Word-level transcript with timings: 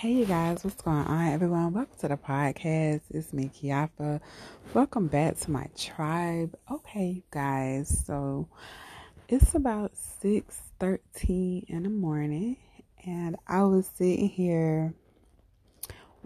Hey, 0.00 0.12
you 0.12 0.24
guys, 0.24 0.64
what's 0.64 0.80
going 0.80 0.96
on, 0.96 1.28
everyone? 1.28 1.74
Welcome 1.74 1.98
to 1.98 2.08
the 2.08 2.16
podcast. 2.16 3.02
It's 3.10 3.34
me, 3.34 3.50
Kiafa. 3.54 4.22
Welcome 4.72 5.08
back 5.08 5.38
to 5.40 5.50
my 5.50 5.66
tribe. 5.76 6.56
Okay, 6.72 7.22
guys, 7.30 8.02
so 8.06 8.48
it's 9.28 9.54
about 9.54 9.94
six 9.94 10.58
thirteen 10.78 11.66
in 11.68 11.82
the 11.82 11.90
morning, 11.90 12.56
and 13.04 13.36
I 13.46 13.62
was 13.64 13.90
sitting 13.94 14.30
here 14.30 14.94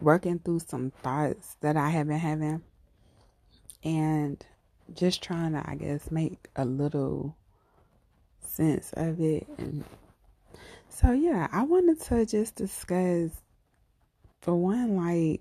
working 0.01 0.39
through 0.39 0.61
some 0.61 0.93
thoughts 1.03 1.57
that 1.61 1.77
I 1.77 1.91
have 1.91 2.07
been 2.07 2.21
having, 2.21 2.63
and 3.83 4.47
just 4.95 5.21
trying 5.21 5.55
to, 5.55 5.69
I 5.69 5.75
guess, 5.75 6.13
make 6.13 6.47
a 6.55 6.65
little 6.65 7.35
sense 8.39 8.93
of 8.97 9.21
it 9.21 9.49
and 9.59 9.83
so 10.89 11.11
yeah, 11.11 11.49
I 11.51 11.65
wanted 11.65 12.01
to 12.03 12.25
just 12.25 12.55
discuss 12.55 13.33
for 14.45 14.55
one, 14.55 14.95
like 14.95 15.41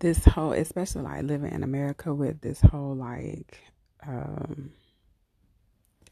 this 0.00 0.24
whole, 0.24 0.52
especially 0.52 1.02
like 1.02 1.22
living 1.22 1.52
in 1.52 1.62
America 1.62 2.12
with 2.12 2.40
this 2.40 2.60
whole 2.60 2.96
like, 2.96 3.60
um, 4.04 4.72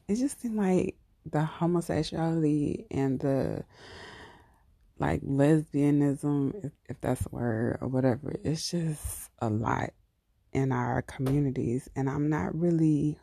it 0.07 0.15
just 0.15 0.41
seemed 0.41 0.57
like 0.57 0.97
the 1.29 1.43
homosexuality 1.43 2.87
and 2.93 3.19
the 3.19 3.65
like 5.01 5.21
lesbianism, 5.23 6.65
if, 6.65 6.73
if 6.89 7.01
that's 7.01 7.27
a 7.27 7.29
word 7.31 7.79
or 7.81 7.89
whatever, 7.89 8.33
it's 8.45 8.71
just 8.71 9.29
a 9.41 9.51
lot 9.51 9.91
in 10.53 10.71
our 10.71 11.03
communities, 11.03 11.89
and 11.97 12.09
I'm 12.09 12.29
not 12.31 12.55
really 12.55 13.19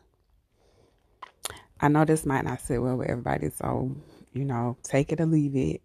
I 1.80 1.88
know 1.88 2.04
this 2.04 2.26
might 2.26 2.44
not 2.44 2.60
sit 2.60 2.82
well 2.82 2.96
with 2.96 3.08
everybody, 3.08 3.48
so 3.48 3.96
you 4.34 4.44
know, 4.44 4.76
take 4.82 5.12
it 5.12 5.20
or 5.20 5.26
leave 5.26 5.56
it. 5.56 5.80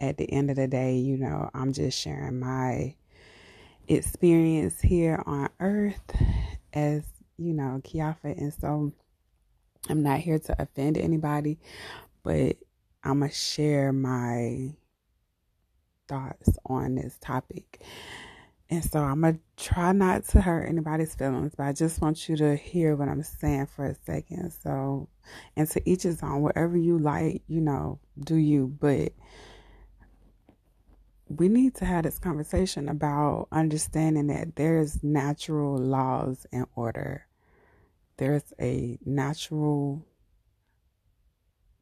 At 0.00 0.16
the 0.16 0.30
end 0.32 0.50
of 0.50 0.56
the 0.56 0.66
day, 0.66 0.96
you 0.96 1.18
know, 1.18 1.50
I'm 1.52 1.72
just 1.72 1.98
sharing 1.98 2.40
my 2.40 2.94
experience 3.86 4.80
here 4.80 5.22
on 5.26 5.48
earth 5.60 6.16
as, 6.72 7.04
you 7.36 7.52
know, 7.52 7.80
Kiafa. 7.84 8.36
And 8.38 8.52
so 8.54 8.92
I'm 9.88 10.02
not 10.02 10.20
here 10.20 10.38
to 10.38 10.62
offend 10.62 10.96
anybody, 10.96 11.58
but 12.22 12.56
I'm 13.02 13.18
going 13.20 13.30
to 13.30 13.36
share 13.36 13.92
my 13.92 14.74
thoughts 16.08 16.58
on 16.66 16.94
this 16.94 17.18
topic. 17.20 17.82
And 18.68 18.84
so 18.84 19.00
I'm 19.00 19.20
going 19.20 19.34
to 19.34 19.64
try 19.64 19.92
not 19.92 20.24
to 20.28 20.40
hurt 20.40 20.68
anybody's 20.68 21.14
feelings, 21.14 21.54
but 21.56 21.64
I 21.64 21.72
just 21.72 22.00
want 22.00 22.28
you 22.28 22.36
to 22.36 22.54
hear 22.54 22.94
what 22.94 23.08
I'm 23.08 23.22
saying 23.22 23.66
for 23.66 23.86
a 23.86 23.96
second. 24.06 24.52
So, 24.52 25.08
and 25.56 25.68
to 25.70 25.90
each 25.90 26.04
his 26.04 26.22
own, 26.22 26.42
whatever 26.42 26.76
you 26.76 26.98
like, 26.98 27.42
you 27.48 27.60
know, 27.60 27.98
do 28.22 28.36
you. 28.36 28.68
But 28.68 29.12
we 31.30 31.48
need 31.48 31.76
to 31.76 31.84
have 31.84 32.02
this 32.02 32.18
conversation 32.18 32.88
about 32.88 33.46
understanding 33.52 34.26
that 34.26 34.56
there's 34.56 35.02
natural 35.04 35.78
laws 35.78 36.44
and 36.52 36.66
order. 36.74 37.24
There's 38.16 38.52
a 38.60 38.98
natural, 39.06 40.04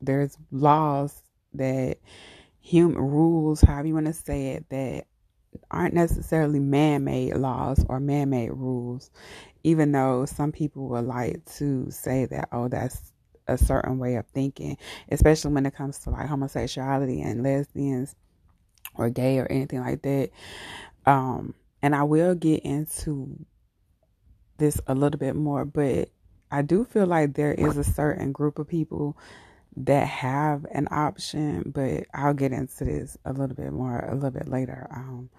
there's 0.03 0.37
laws 0.51 1.23
that 1.55 1.97
human 2.61 2.99
rules, 2.99 3.63
however 3.63 3.89
you 3.89 3.95
want 3.95 4.07
to 4.07 4.13
say 4.13 4.49
it, 4.49 4.69
that 4.69 5.07
aren't 5.71 5.95
necessarily 5.95 6.61
man-made 6.61 7.35
laws 7.35 7.83
or 7.89 7.99
man-made 7.99 8.51
rules 8.51 9.11
even 9.65 9.91
though 9.93 10.27
some 10.27 10.53
people 10.53 10.89
would 10.89 11.05
like 11.05 11.43
to 11.47 11.91
say 11.91 12.27
that 12.27 12.49
oh 12.53 12.69
that's 12.69 13.13
a 13.49 13.57
certain 13.57 13.99
way 13.99 14.17
of 14.17 14.27
thinking 14.27 14.77
especially 15.11 15.53
when 15.53 15.67
it 15.67 15.75
comes 15.75 15.99
to 15.99 16.11
like 16.11 16.29
homosexuality 16.29 17.23
and 17.23 17.43
lesbians 17.43 18.15
or 18.95 19.11
gay 19.11 19.39
or 19.39 19.47
anything 19.47 19.81
like 19.81 20.03
that 20.03 20.31
um 21.07 21.55
and 21.83 21.95
I 21.95 22.03
will 22.03 22.35
get 22.35 22.63
into 22.65 23.39
this 24.59 24.81
a 24.87 24.95
little 24.95 25.19
bit 25.19 25.37
more 25.37 25.65
but 25.65 26.11
I 26.51 26.63
do 26.63 26.85
feel 26.85 27.07
like 27.07 27.35
there 27.35 27.53
is 27.53 27.77
a 27.77 27.85
certain 27.85 28.33
group 28.33 28.59
of 28.59 28.69
people 28.69 29.17
that 29.77 30.07
have 30.09 30.67
an 30.73 30.89
option, 30.91 31.71
but 31.75 32.05
I'll 32.13 32.35
get 32.35 32.53
into 32.53 32.85
this 32.85 33.17
a 33.25 33.33
little 33.33 33.55
bit 33.55 33.73
more 33.73 33.99
a 33.99 34.15
little 34.15 34.31
bit 34.31 34.49
later. 34.49 34.89
Um, 34.91 35.31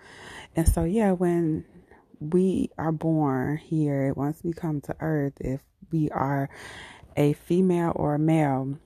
and 0.56 0.68
so 0.68 0.84
yeah, 0.84 1.12
when 1.12 1.66
we 2.20 2.70
are 2.78 2.92
born 2.92 3.58
here, 3.58 4.14
once 4.16 4.42
we 4.44 4.54
come 4.54 4.82
to 4.82 4.96
earth, 5.00 5.34
if 5.40 5.62
we 5.92 6.10
are 6.12 6.50
a 7.18 7.34
female 7.34 7.92
or 7.96 8.16
a 8.16 8.20
male, 8.20 8.78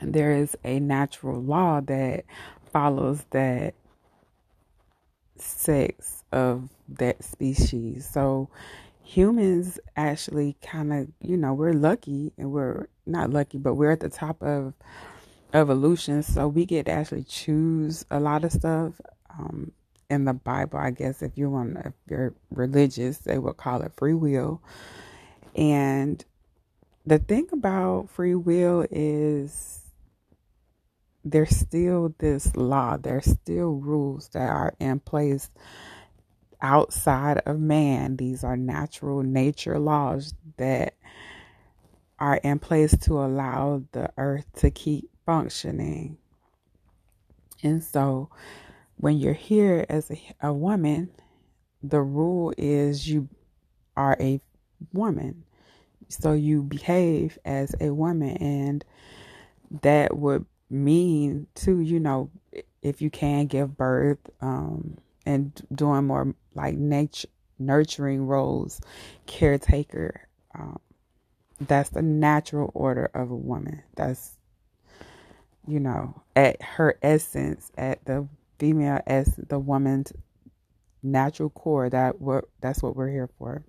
there 0.00 0.32
is 0.32 0.56
a 0.64 0.80
natural 0.80 1.40
law 1.40 1.80
that 1.82 2.24
follows 2.72 3.24
that 3.30 3.74
sex 5.36 6.24
of 6.32 6.68
that 6.88 7.22
species. 7.22 8.08
So 8.08 8.48
humans 9.02 9.78
actually 9.96 10.56
kind 10.62 10.92
of, 10.92 11.08
you 11.22 11.36
know, 11.36 11.54
we're 11.54 11.72
lucky 11.72 12.32
and 12.36 12.52
we're 12.52 12.88
not 13.06 13.30
lucky, 13.30 13.58
but 13.58 13.74
we're 13.74 13.92
at 13.92 14.00
the 14.00 14.08
top 14.08 14.42
of 14.42 14.74
evolution. 15.54 16.22
So 16.22 16.48
we 16.48 16.66
get 16.66 16.86
to 16.86 16.92
actually 16.92 17.24
choose 17.24 18.04
a 18.10 18.20
lot 18.20 18.44
of 18.44 18.52
stuff. 18.52 19.00
Um, 19.30 19.72
in 20.10 20.24
the 20.24 20.32
Bible, 20.32 20.78
I 20.78 20.90
guess 20.90 21.22
if 21.22 21.36
you 21.36 21.50
want, 21.50 21.76
if 21.84 21.92
you're 22.08 22.34
religious, 22.50 23.18
they 23.18 23.38
would 23.38 23.56
call 23.56 23.82
it 23.82 23.92
free 23.96 24.14
will. 24.14 24.62
And 25.54 26.24
the 27.06 27.18
thing 27.18 27.48
about 27.52 28.08
free 28.10 28.34
will 28.34 28.86
is 28.90 29.80
there's 31.30 31.56
still 31.56 32.14
this 32.18 32.54
law, 32.56 32.96
there's 32.96 33.24
still 33.26 33.72
rules 33.72 34.28
that 34.30 34.48
are 34.48 34.74
in 34.78 35.00
place 35.00 35.50
outside 36.60 37.38
of 37.46 37.58
man. 37.60 38.16
These 38.16 38.44
are 38.44 38.56
natural 38.56 39.22
nature 39.22 39.78
laws 39.78 40.34
that 40.56 40.94
are 42.18 42.36
in 42.36 42.58
place 42.58 42.96
to 42.98 43.18
allow 43.18 43.84
the 43.92 44.10
earth 44.16 44.46
to 44.56 44.70
keep 44.70 45.08
functioning. 45.24 46.18
And 47.62 47.82
so 47.82 48.30
when 48.96 49.18
you're 49.18 49.32
here 49.32 49.86
as 49.88 50.10
a, 50.10 50.20
a 50.40 50.52
woman, 50.52 51.10
the 51.82 52.00
rule 52.00 52.52
is 52.58 53.08
you 53.08 53.28
are 53.96 54.16
a 54.18 54.40
woman. 54.92 55.44
So 56.08 56.32
you 56.32 56.62
behave 56.62 57.38
as 57.44 57.74
a 57.80 57.90
woman, 57.90 58.36
and 58.38 58.84
that 59.82 60.16
would 60.16 60.46
mean 60.70 61.46
to 61.54 61.80
you 61.80 61.98
know 61.98 62.30
if 62.82 63.00
you 63.02 63.10
can 63.10 63.46
give 63.46 63.76
birth 63.76 64.18
um, 64.40 64.98
and 65.26 65.60
doing 65.74 66.04
more 66.04 66.34
like 66.54 66.74
nature 66.76 67.28
nurturing 67.58 68.26
roles, 68.26 68.80
caretaker. 69.26 70.28
Um, 70.54 70.78
that's 71.60 71.90
the 71.90 72.02
natural 72.02 72.70
order 72.74 73.10
of 73.14 73.30
a 73.30 73.36
woman. 73.36 73.82
That's 73.96 74.32
you 75.66 75.80
know 75.80 76.22
at 76.36 76.62
her 76.62 76.98
essence, 77.02 77.70
at 77.76 78.04
the 78.04 78.26
female 78.58 79.00
as 79.06 79.34
the 79.36 79.58
woman's 79.58 80.12
natural 81.02 81.50
core. 81.50 81.90
That 81.90 82.20
what 82.20 82.44
that's 82.60 82.82
what 82.82 82.96
we're 82.96 83.10
here 83.10 83.28
for. 83.38 83.64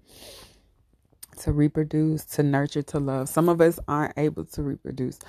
To 1.40 1.52
reproduce, 1.54 2.26
to 2.26 2.44
nurture, 2.44 2.82
to 2.84 3.00
love. 3.00 3.30
Some 3.30 3.50
of 3.50 3.62
us 3.62 3.80
aren't 3.88 4.18
able 4.18 4.46
to 4.46 4.62
reproduce. 4.62 5.20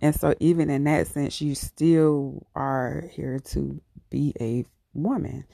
And 0.00 0.14
so 0.14 0.34
even 0.38 0.70
in 0.70 0.84
that 0.84 1.08
sense, 1.08 1.40
you 1.40 1.54
still 1.54 2.46
are 2.54 3.04
here 3.12 3.40
to 3.50 3.80
be 4.10 4.32
a 4.40 4.64
woman. 4.94 5.44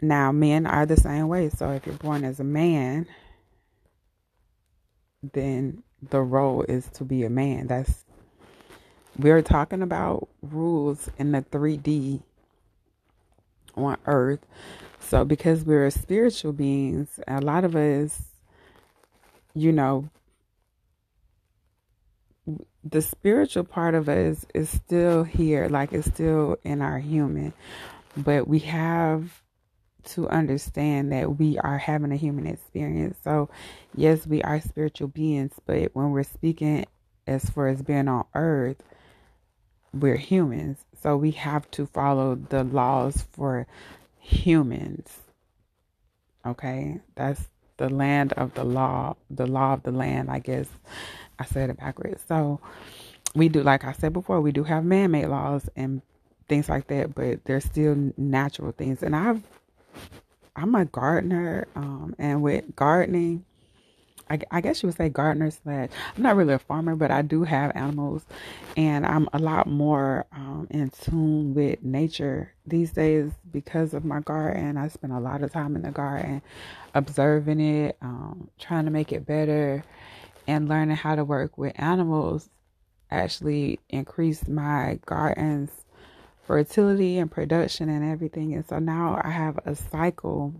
Now, 0.00 0.30
men 0.30 0.66
are 0.66 0.86
the 0.86 0.96
same 0.96 1.28
way. 1.28 1.48
So 1.48 1.70
if 1.70 1.86
you're 1.86 1.96
born 1.96 2.24
as 2.24 2.38
a 2.38 2.44
man, 2.44 3.06
then 5.32 5.82
the 6.10 6.22
role 6.22 6.62
is 6.62 6.86
to 6.94 7.04
be 7.04 7.24
a 7.24 7.30
man. 7.30 7.66
That's 7.66 8.04
we're 9.18 9.42
talking 9.42 9.82
about 9.82 10.28
rules 10.42 11.10
in 11.18 11.32
the 11.32 11.42
3D 11.42 12.22
on 13.74 13.96
earth. 14.06 14.46
So 15.00 15.24
because 15.24 15.64
we're 15.64 15.90
spiritual 15.90 16.52
beings, 16.52 17.18
a 17.26 17.40
lot 17.40 17.64
of 17.64 17.74
us, 17.74 18.22
you 19.58 19.72
know, 19.72 20.08
the 22.84 23.02
spiritual 23.02 23.64
part 23.64 23.94
of 23.94 24.08
us 24.08 24.46
is 24.54 24.68
still 24.70 25.24
here, 25.24 25.68
like 25.68 25.92
it's 25.92 26.08
still 26.08 26.56
in 26.62 26.80
our 26.80 26.98
human, 26.98 27.52
but 28.16 28.48
we 28.48 28.60
have 28.60 29.42
to 30.04 30.28
understand 30.28 31.12
that 31.12 31.38
we 31.38 31.58
are 31.58 31.76
having 31.76 32.12
a 32.12 32.16
human 32.16 32.46
experience. 32.46 33.18
So, 33.22 33.50
yes, 33.94 34.26
we 34.26 34.42
are 34.42 34.60
spiritual 34.60 35.08
beings, 35.08 35.52
but 35.66 35.94
when 35.94 36.10
we're 36.10 36.22
speaking 36.22 36.86
as 37.26 37.44
far 37.50 37.68
as 37.68 37.82
being 37.82 38.08
on 38.08 38.24
earth, 38.34 38.82
we're 39.92 40.16
humans. 40.16 40.78
So, 41.02 41.16
we 41.16 41.32
have 41.32 41.70
to 41.72 41.86
follow 41.86 42.36
the 42.36 42.64
laws 42.64 43.26
for 43.32 43.66
humans. 44.18 45.18
Okay? 46.46 47.00
That's 47.14 47.48
the 47.78 47.90
land 47.90 48.34
of 48.34 48.54
the 48.54 48.64
law, 48.64 49.16
the 49.30 49.46
law 49.46 49.74
of 49.74 49.84
the 49.84 49.92
land, 49.92 50.30
I 50.30 50.40
guess. 50.40 50.68
I 51.40 51.46
said 51.46 51.70
it 51.70 51.78
backwards. 51.78 52.24
So, 52.28 52.60
we 53.34 53.48
do, 53.48 53.62
like 53.62 53.84
I 53.84 53.92
said 53.92 54.12
before, 54.12 54.40
we 54.40 54.52
do 54.52 54.64
have 54.64 54.84
man 54.84 55.12
made 55.12 55.26
laws 55.28 55.68
and 55.76 56.02
things 56.48 56.68
like 56.68 56.88
that, 56.88 57.14
but 57.14 57.44
they're 57.44 57.60
still 57.60 58.12
natural 58.18 58.72
things. 58.72 59.02
And 59.02 59.16
I've, 59.16 59.42
I'm 60.56 60.74
a 60.74 60.86
gardener, 60.86 61.68
um, 61.76 62.14
and 62.18 62.42
with 62.42 62.76
gardening, 62.76 63.44
I, 64.30 64.38
I, 64.50 64.60
guess 64.60 64.82
you 64.82 64.88
would 64.88 64.96
say 64.96 65.08
gardener 65.08 65.50
slash. 65.50 65.90
I'm 66.16 66.22
not 66.22 66.36
really 66.36 66.54
a 66.54 66.58
farmer, 66.58 66.96
but 66.96 67.10
I 67.10 67.22
do 67.22 67.44
have 67.44 67.72
animals, 67.74 68.24
and 68.76 69.06
I'm 69.06 69.28
a 69.32 69.38
lot 69.38 69.66
more 69.66 70.26
um, 70.32 70.66
in 70.70 70.90
tune 70.90 71.54
with 71.54 71.82
nature 71.82 72.52
these 72.66 72.92
days 72.92 73.32
because 73.52 73.94
of 73.94 74.04
my 74.04 74.20
garden. 74.20 74.76
I 74.76 74.88
spend 74.88 75.12
a 75.12 75.20
lot 75.20 75.42
of 75.42 75.52
time 75.52 75.76
in 75.76 75.82
the 75.82 75.90
garden, 75.90 76.42
observing 76.94 77.60
it, 77.60 77.96
um, 78.02 78.50
trying 78.58 78.84
to 78.84 78.90
make 78.90 79.12
it 79.12 79.26
better, 79.26 79.84
and 80.46 80.68
learning 80.68 80.96
how 80.96 81.14
to 81.14 81.24
work 81.24 81.56
with 81.58 81.72
animals. 81.76 82.48
Actually, 83.10 83.80
increased 83.88 84.48
my 84.48 84.98
garden's 85.06 85.70
fertility 86.46 87.18
and 87.18 87.30
production 87.30 87.88
and 87.88 88.04
everything, 88.04 88.54
and 88.54 88.66
so 88.66 88.78
now 88.78 89.20
I 89.24 89.30
have 89.30 89.58
a 89.64 89.74
cycle 89.74 90.54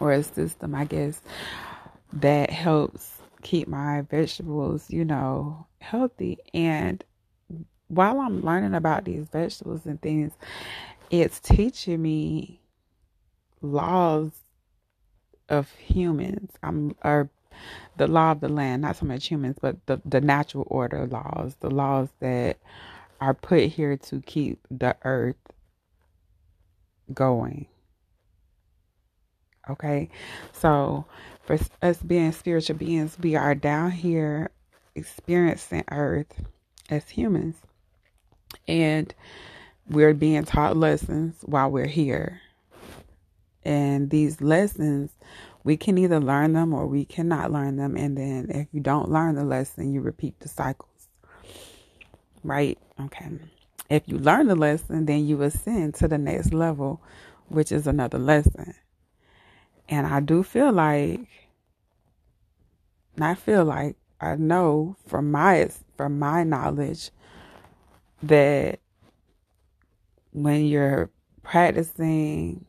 or 0.00 0.12
a 0.12 0.22
system, 0.22 0.74
I 0.74 0.84
guess 0.84 1.20
that 2.14 2.50
helps 2.50 3.18
keep 3.42 3.68
my 3.68 4.02
vegetables, 4.02 4.88
you 4.88 5.04
know, 5.04 5.66
healthy. 5.80 6.38
And 6.52 7.04
while 7.88 8.20
I'm 8.20 8.40
learning 8.42 8.74
about 8.74 9.04
these 9.04 9.26
vegetables 9.28 9.84
and 9.84 10.00
things, 10.00 10.32
it's 11.10 11.40
teaching 11.40 12.00
me 12.00 12.60
laws 13.60 14.30
of 15.48 15.70
humans. 15.72 16.52
I'm 16.62 16.96
or 17.04 17.28
the 17.96 18.06
law 18.06 18.32
of 18.32 18.40
the 18.40 18.48
land, 18.48 18.82
not 18.82 18.96
so 18.96 19.06
much 19.06 19.26
humans, 19.26 19.56
but 19.60 19.76
the, 19.86 20.00
the 20.04 20.20
natural 20.20 20.66
order 20.68 21.06
laws, 21.06 21.56
the 21.60 21.70
laws 21.70 22.08
that 22.20 22.58
are 23.20 23.34
put 23.34 23.64
here 23.64 23.96
to 23.96 24.20
keep 24.22 24.66
the 24.70 24.96
earth 25.04 25.36
going. 27.12 27.66
Okay. 29.68 30.08
So 30.52 31.06
for 31.46 31.58
us 31.82 31.98
being 31.98 32.32
spiritual 32.32 32.76
beings, 32.76 33.16
we 33.20 33.36
are 33.36 33.54
down 33.54 33.90
here 33.90 34.50
experiencing 34.94 35.84
earth 35.90 36.40
as 36.88 37.08
humans. 37.08 37.56
And 38.66 39.14
we're 39.88 40.14
being 40.14 40.44
taught 40.44 40.76
lessons 40.76 41.36
while 41.42 41.70
we're 41.70 41.86
here. 41.86 42.40
And 43.64 44.10
these 44.10 44.40
lessons, 44.40 45.10
we 45.64 45.76
can 45.76 45.98
either 45.98 46.20
learn 46.20 46.52
them 46.52 46.72
or 46.72 46.86
we 46.86 47.04
cannot 47.04 47.52
learn 47.52 47.76
them. 47.76 47.96
And 47.96 48.16
then 48.16 48.50
if 48.50 48.68
you 48.72 48.80
don't 48.80 49.10
learn 49.10 49.34
the 49.34 49.44
lesson, 49.44 49.92
you 49.92 50.00
repeat 50.00 50.38
the 50.40 50.48
cycles. 50.48 51.08
Right? 52.42 52.78
Okay. 53.00 53.28
If 53.90 54.02
you 54.06 54.18
learn 54.18 54.46
the 54.48 54.54
lesson, 54.54 55.06
then 55.06 55.26
you 55.26 55.42
ascend 55.42 55.94
to 55.96 56.08
the 56.08 56.18
next 56.18 56.52
level, 56.52 57.02
which 57.48 57.72
is 57.72 57.86
another 57.86 58.18
lesson. 58.18 58.74
And 59.88 60.06
I 60.06 60.20
do 60.20 60.42
feel 60.42 60.72
like, 60.72 61.20
I 63.20 63.34
feel 63.34 63.64
like 63.64 63.96
I 64.20 64.36
know 64.36 64.96
from 65.06 65.30
my 65.30 65.68
from 65.96 66.18
my 66.18 66.44
knowledge 66.44 67.10
that 68.22 68.80
when 70.32 70.64
you're 70.64 71.10
practicing, 71.42 72.64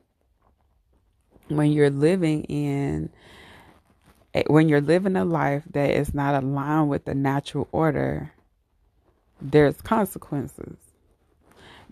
when 1.48 1.72
you're 1.72 1.90
living 1.90 2.44
in, 2.44 3.10
eh, 4.34 4.44
when 4.48 4.70
you're 4.70 4.82
living 4.82 5.16
a 5.16 5.26
life 5.26 5.64
that 5.72 5.92
is 5.92 6.14
not 6.14 6.44
aligned 6.44 6.90
with 6.90 7.06
the 7.06 7.16
natural 7.16 7.68
order, 7.72 8.32
there's 9.42 9.82
consequences. 9.82 10.78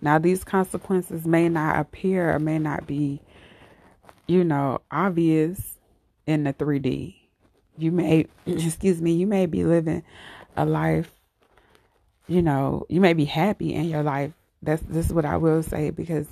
Now, 0.00 0.18
these 0.18 0.44
consequences 0.44 1.26
may 1.26 1.48
not 1.48 1.78
appear 1.78 2.34
or 2.34 2.38
may 2.38 2.58
not 2.58 2.86
be 2.86 3.22
you 4.26 4.44
know, 4.44 4.80
obvious 4.90 5.78
in 6.26 6.44
the 6.44 6.52
3D. 6.52 7.14
You 7.76 7.92
may, 7.92 8.26
excuse 8.46 9.00
me, 9.00 9.12
you 9.12 9.26
may 9.26 9.46
be 9.46 9.64
living 9.64 10.02
a 10.56 10.64
life, 10.64 11.10
you 12.26 12.40
know, 12.42 12.86
you 12.88 13.00
may 13.00 13.12
be 13.12 13.24
happy 13.24 13.74
in 13.74 13.84
your 13.84 14.02
life. 14.02 14.32
That's 14.62 14.82
this 14.82 15.06
is 15.06 15.12
what 15.12 15.26
I 15.26 15.36
will 15.36 15.62
say 15.62 15.90
because 15.90 16.26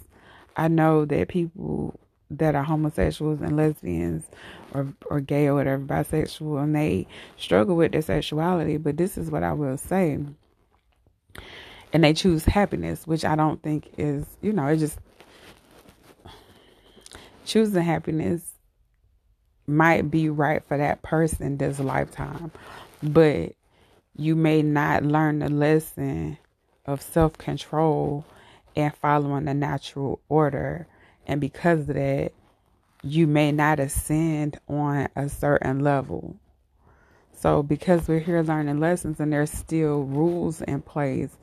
I 0.57 0.69
know 0.69 1.05
that 1.05 1.29
people 1.29 1.99
that 2.31 2.55
are 2.55 2.63
homosexuals 2.63 3.43
and 3.43 3.57
lesbians 3.57 4.25
or 4.73 4.95
or 5.11 5.21
gay 5.21 5.49
or 5.49 5.55
whatever, 5.55 5.83
bisexual, 5.83 6.63
and 6.63 6.75
they 6.75 7.07
struggle 7.37 7.77
with 7.77 7.93
their 7.93 8.03
sexuality. 8.03 8.79
But 8.79 8.97
this 8.97 9.19
is 9.19 9.31
what 9.31 9.43
I 9.43 9.53
will 9.53 9.77
say. 9.77 10.19
And 11.93 12.05
they 12.05 12.15
choose 12.15 12.47
happiness, 12.47 13.07
which 13.07 13.23
I 13.23 13.37
don't 13.37 13.63
think 13.63 13.91
is, 13.99 14.25
you 14.41 14.55
know, 14.55 14.67
it 14.69 14.79
just 14.79 14.99
choosing 17.45 17.83
happiness 17.83 18.53
might 19.67 20.11
be 20.11 20.29
right 20.29 20.63
for 20.67 20.77
that 20.77 21.03
person 21.03 21.57
this 21.57 21.79
lifetime, 21.79 22.51
but 23.03 23.53
you 24.17 24.37
may 24.37 24.63
not 24.63 25.05
learn 25.05 25.39
the 25.39 25.49
lesson 25.49 26.39
of 26.87 27.01
self 27.01 27.39
control 27.39 28.25
and 28.77 28.95
following 28.95 29.45
the 29.45 29.55
natural 29.55 30.21
order. 30.29 30.87
And 31.27 31.41
because 31.41 31.81
of 31.89 31.95
that, 31.95 32.33
you 33.03 33.27
may 33.27 33.53
not 33.53 33.81
ascend 33.81 34.59
on 34.69 35.09
a 35.17 35.29
certain 35.29 35.81
level. 35.81 36.37
So, 37.35 37.63
because 37.63 38.07
we're 38.07 38.21
here 38.21 38.43
learning 38.43 38.79
lessons 38.79 39.19
and 39.19 39.33
there's 39.33 39.51
still 39.51 40.05
rules 40.05 40.61
in 40.63 40.83
place, 40.83 41.37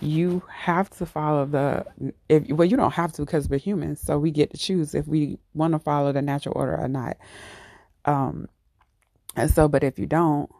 you 0.00 0.42
have 0.50 0.90
to 0.90 1.06
follow 1.06 1.44
the 1.46 1.84
if 2.28 2.48
well 2.50 2.66
you 2.66 2.76
don't 2.76 2.92
have 2.92 3.12
to 3.12 3.22
because 3.22 3.48
we're 3.48 3.58
humans 3.58 4.00
so 4.00 4.18
we 4.18 4.30
get 4.30 4.50
to 4.50 4.56
choose 4.58 4.94
if 4.94 5.06
we 5.08 5.38
want 5.54 5.72
to 5.72 5.78
follow 5.78 6.12
the 6.12 6.22
natural 6.22 6.56
order 6.56 6.76
or 6.76 6.88
not. 6.88 7.16
Um 8.04 8.48
and 9.36 9.50
so 9.50 9.68
but 9.68 9.82
if 9.84 9.98
you 9.98 10.06
don't 10.06 10.50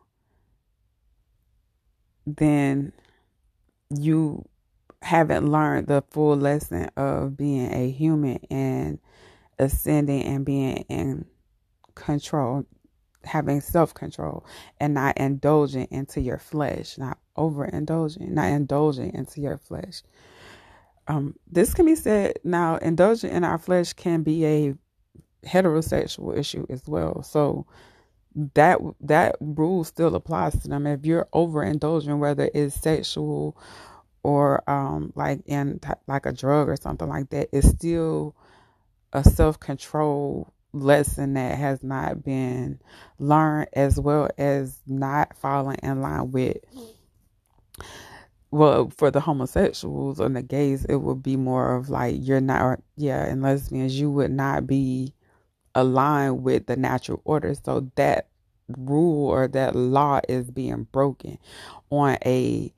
then 2.26 2.92
you 3.96 4.44
haven't 5.02 5.50
learned 5.50 5.86
the 5.86 6.02
full 6.10 6.36
lesson 6.36 6.90
of 6.96 7.36
being 7.36 7.72
a 7.72 7.90
human 7.90 8.40
and 8.50 8.98
ascending 9.58 10.22
and 10.24 10.44
being 10.44 10.84
in 10.88 11.24
control 11.94 12.64
having 13.28 13.60
self 13.60 13.94
control 13.94 14.44
and 14.80 14.94
not 14.94 15.16
indulging 15.16 15.86
into 15.90 16.20
your 16.20 16.38
flesh, 16.38 16.98
not 16.98 17.18
overindulging, 17.36 18.30
not 18.30 18.46
indulging 18.46 19.14
into 19.14 19.40
your 19.40 19.58
flesh. 19.58 20.02
Um, 21.06 21.36
this 21.50 21.72
can 21.72 21.86
be 21.86 21.94
said 21.94 22.38
now, 22.44 22.76
indulging 22.76 23.30
in 23.30 23.44
our 23.44 23.58
flesh 23.58 23.92
can 23.92 24.22
be 24.22 24.44
a 24.44 24.74
heterosexual 25.44 26.36
issue 26.36 26.66
as 26.68 26.82
well. 26.86 27.22
So 27.22 27.66
that 28.54 28.78
that 29.00 29.36
rule 29.40 29.84
still 29.84 30.14
applies 30.14 30.58
to 30.60 30.68
them. 30.68 30.86
If 30.86 31.04
you're 31.04 31.28
overindulging, 31.32 32.18
whether 32.18 32.50
it's 32.54 32.80
sexual 32.80 33.56
or 34.22 34.68
um, 34.68 35.12
like 35.14 35.40
in 35.46 35.80
like 36.06 36.26
a 36.26 36.32
drug 36.32 36.68
or 36.68 36.76
something 36.76 37.08
like 37.08 37.30
that, 37.30 37.48
it's 37.52 37.68
still 37.68 38.36
a 39.12 39.24
self 39.24 39.58
control 39.58 40.52
lesson 40.72 41.34
that 41.34 41.56
has 41.58 41.82
not 41.82 42.22
been 42.22 42.78
learned 43.18 43.68
as 43.72 43.98
well 43.98 44.28
as 44.38 44.78
not 44.86 45.36
falling 45.36 45.78
in 45.82 46.00
line 46.02 46.30
with 46.30 46.58
well 48.50 48.90
for 48.96 49.10
the 49.10 49.20
homosexuals 49.20 50.20
and 50.20 50.36
the 50.36 50.42
gays 50.42 50.84
it 50.86 50.96
would 50.96 51.22
be 51.22 51.36
more 51.36 51.76
of 51.76 51.88
like 51.88 52.16
you're 52.18 52.40
not 52.40 52.80
yeah 52.96 53.24
and 53.24 53.42
lesbians 53.42 53.98
you 53.98 54.10
would 54.10 54.30
not 54.30 54.66
be 54.66 55.12
aligned 55.78 56.42
with 56.42 56.66
the 56.66 56.76
natural 56.76 57.20
order. 57.24 57.54
So 57.54 57.90
that 57.94 58.28
rule 58.76 59.28
or 59.28 59.48
that 59.48 59.74
law 59.74 60.20
is 60.28 60.50
being 60.50 60.84
broken 60.92 61.38
on 61.90 62.18
a 62.26 62.72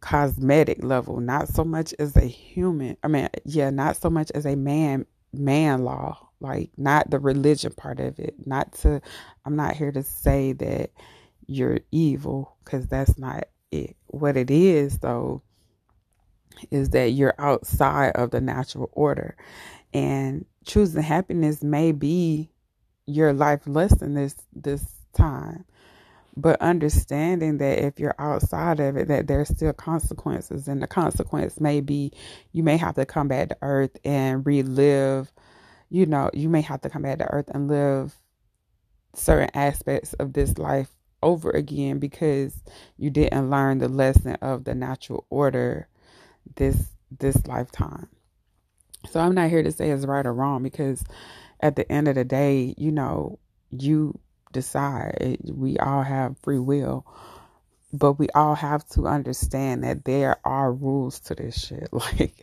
cosmetic 0.00 0.82
level. 0.82 1.20
Not 1.20 1.48
so 1.48 1.64
much 1.64 1.94
as 1.98 2.16
a 2.16 2.24
human 2.24 2.96
i 3.02 3.08
mean 3.08 3.28
yeah 3.44 3.70
not 3.70 3.96
so 3.96 4.10
much 4.10 4.30
as 4.34 4.46
a 4.46 4.56
man 4.56 5.04
man 5.32 5.84
law 5.84 6.25
like 6.40 6.70
not 6.76 7.10
the 7.10 7.18
religion 7.18 7.72
part 7.76 7.98
of 7.98 8.18
it 8.18 8.34
not 8.44 8.72
to 8.72 9.00
i'm 9.44 9.56
not 9.56 9.74
here 9.74 9.90
to 9.92 10.02
say 10.02 10.52
that 10.52 10.90
you're 11.46 11.80
evil 11.92 12.56
because 12.64 12.86
that's 12.88 13.18
not 13.18 13.44
it. 13.70 13.96
What 14.08 14.36
it 14.36 14.50
is 14.50 14.98
though 14.98 15.42
is 16.70 16.90
that 16.90 17.12
you're 17.12 17.34
outside 17.38 18.12
of 18.16 18.30
the 18.30 18.40
natural 18.40 18.90
order. 18.92 19.36
And 19.92 20.44
choosing 20.64 21.02
happiness 21.02 21.62
may 21.62 21.92
be 21.92 22.50
your 23.06 23.32
life 23.32 23.62
lesson 23.66 24.14
this 24.14 24.34
this 24.52 24.84
time 25.16 25.64
but 26.36 26.60
understanding 26.60 27.58
that 27.58 27.78
if 27.78 27.98
you're 28.00 28.16
outside 28.18 28.80
of 28.80 28.96
it 28.96 29.06
that 29.06 29.28
there's 29.28 29.48
still 29.48 29.72
consequences 29.72 30.66
and 30.66 30.82
the 30.82 30.88
consequence 30.88 31.60
may 31.60 31.80
be 31.80 32.12
you 32.52 32.64
may 32.64 32.76
have 32.76 32.96
to 32.96 33.06
come 33.06 33.28
back 33.28 33.48
to 33.48 33.56
earth 33.62 33.96
and 34.04 34.44
relive 34.44 35.32
you 35.88 36.06
know, 36.06 36.30
you 36.32 36.48
may 36.48 36.60
have 36.62 36.80
to 36.82 36.90
come 36.90 37.02
back 37.02 37.18
to 37.18 37.24
earth 37.24 37.50
and 37.52 37.68
live 37.68 38.14
certain 39.14 39.50
aspects 39.54 40.12
of 40.14 40.32
this 40.32 40.58
life 40.58 40.90
over 41.22 41.50
again 41.50 41.98
because 41.98 42.54
you 42.96 43.10
didn't 43.10 43.50
learn 43.50 43.78
the 43.78 43.88
lesson 43.88 44.34
of 44.42 44.64
the 44.64 44.74
natural 44.74 45.26
order 45.30 45.88
this 46.56 46.88
this 47.18 47.46
lifetime. 47.46 48.08
So 49.10 49.20
I'm 49.20 49.34
not 49.34 49.50
here 49.50 49.62
to 49.62 49.72
say 49.72 49.90
it's 49.90 50.04
right 50.04 50.26
or 50.26 50.34
wrong 50.34 50.62
because 50.62 51.02
at 51.60 51.76
the 51.76 51.90
end 51.90 52.08
of 52.08 52.16
the 52.16 52.24
day, 52.24 52.74
you 52.76 52.92
know, 52.92 53.38
you 53.70 54.18
decide. 54.52 55.38
We 55.44 55.78
all 55.78 56.02
have 56.02 56.38
free 56.38 56.58
will. 56.58 57.06
But 57.92 58.14
we 58.14 58.28
all 58.30 58.54
have 58.54 58.86
to 58.90 59.06
understand 59.06 59.84
that 59.84 60.04
there 60.04 60.38
are 60.44 60.72
rules 60.72 61.20
to 61.20 61.34
this 61.34 61.66
shit. 61.66 61.88
Like 61.92 62.34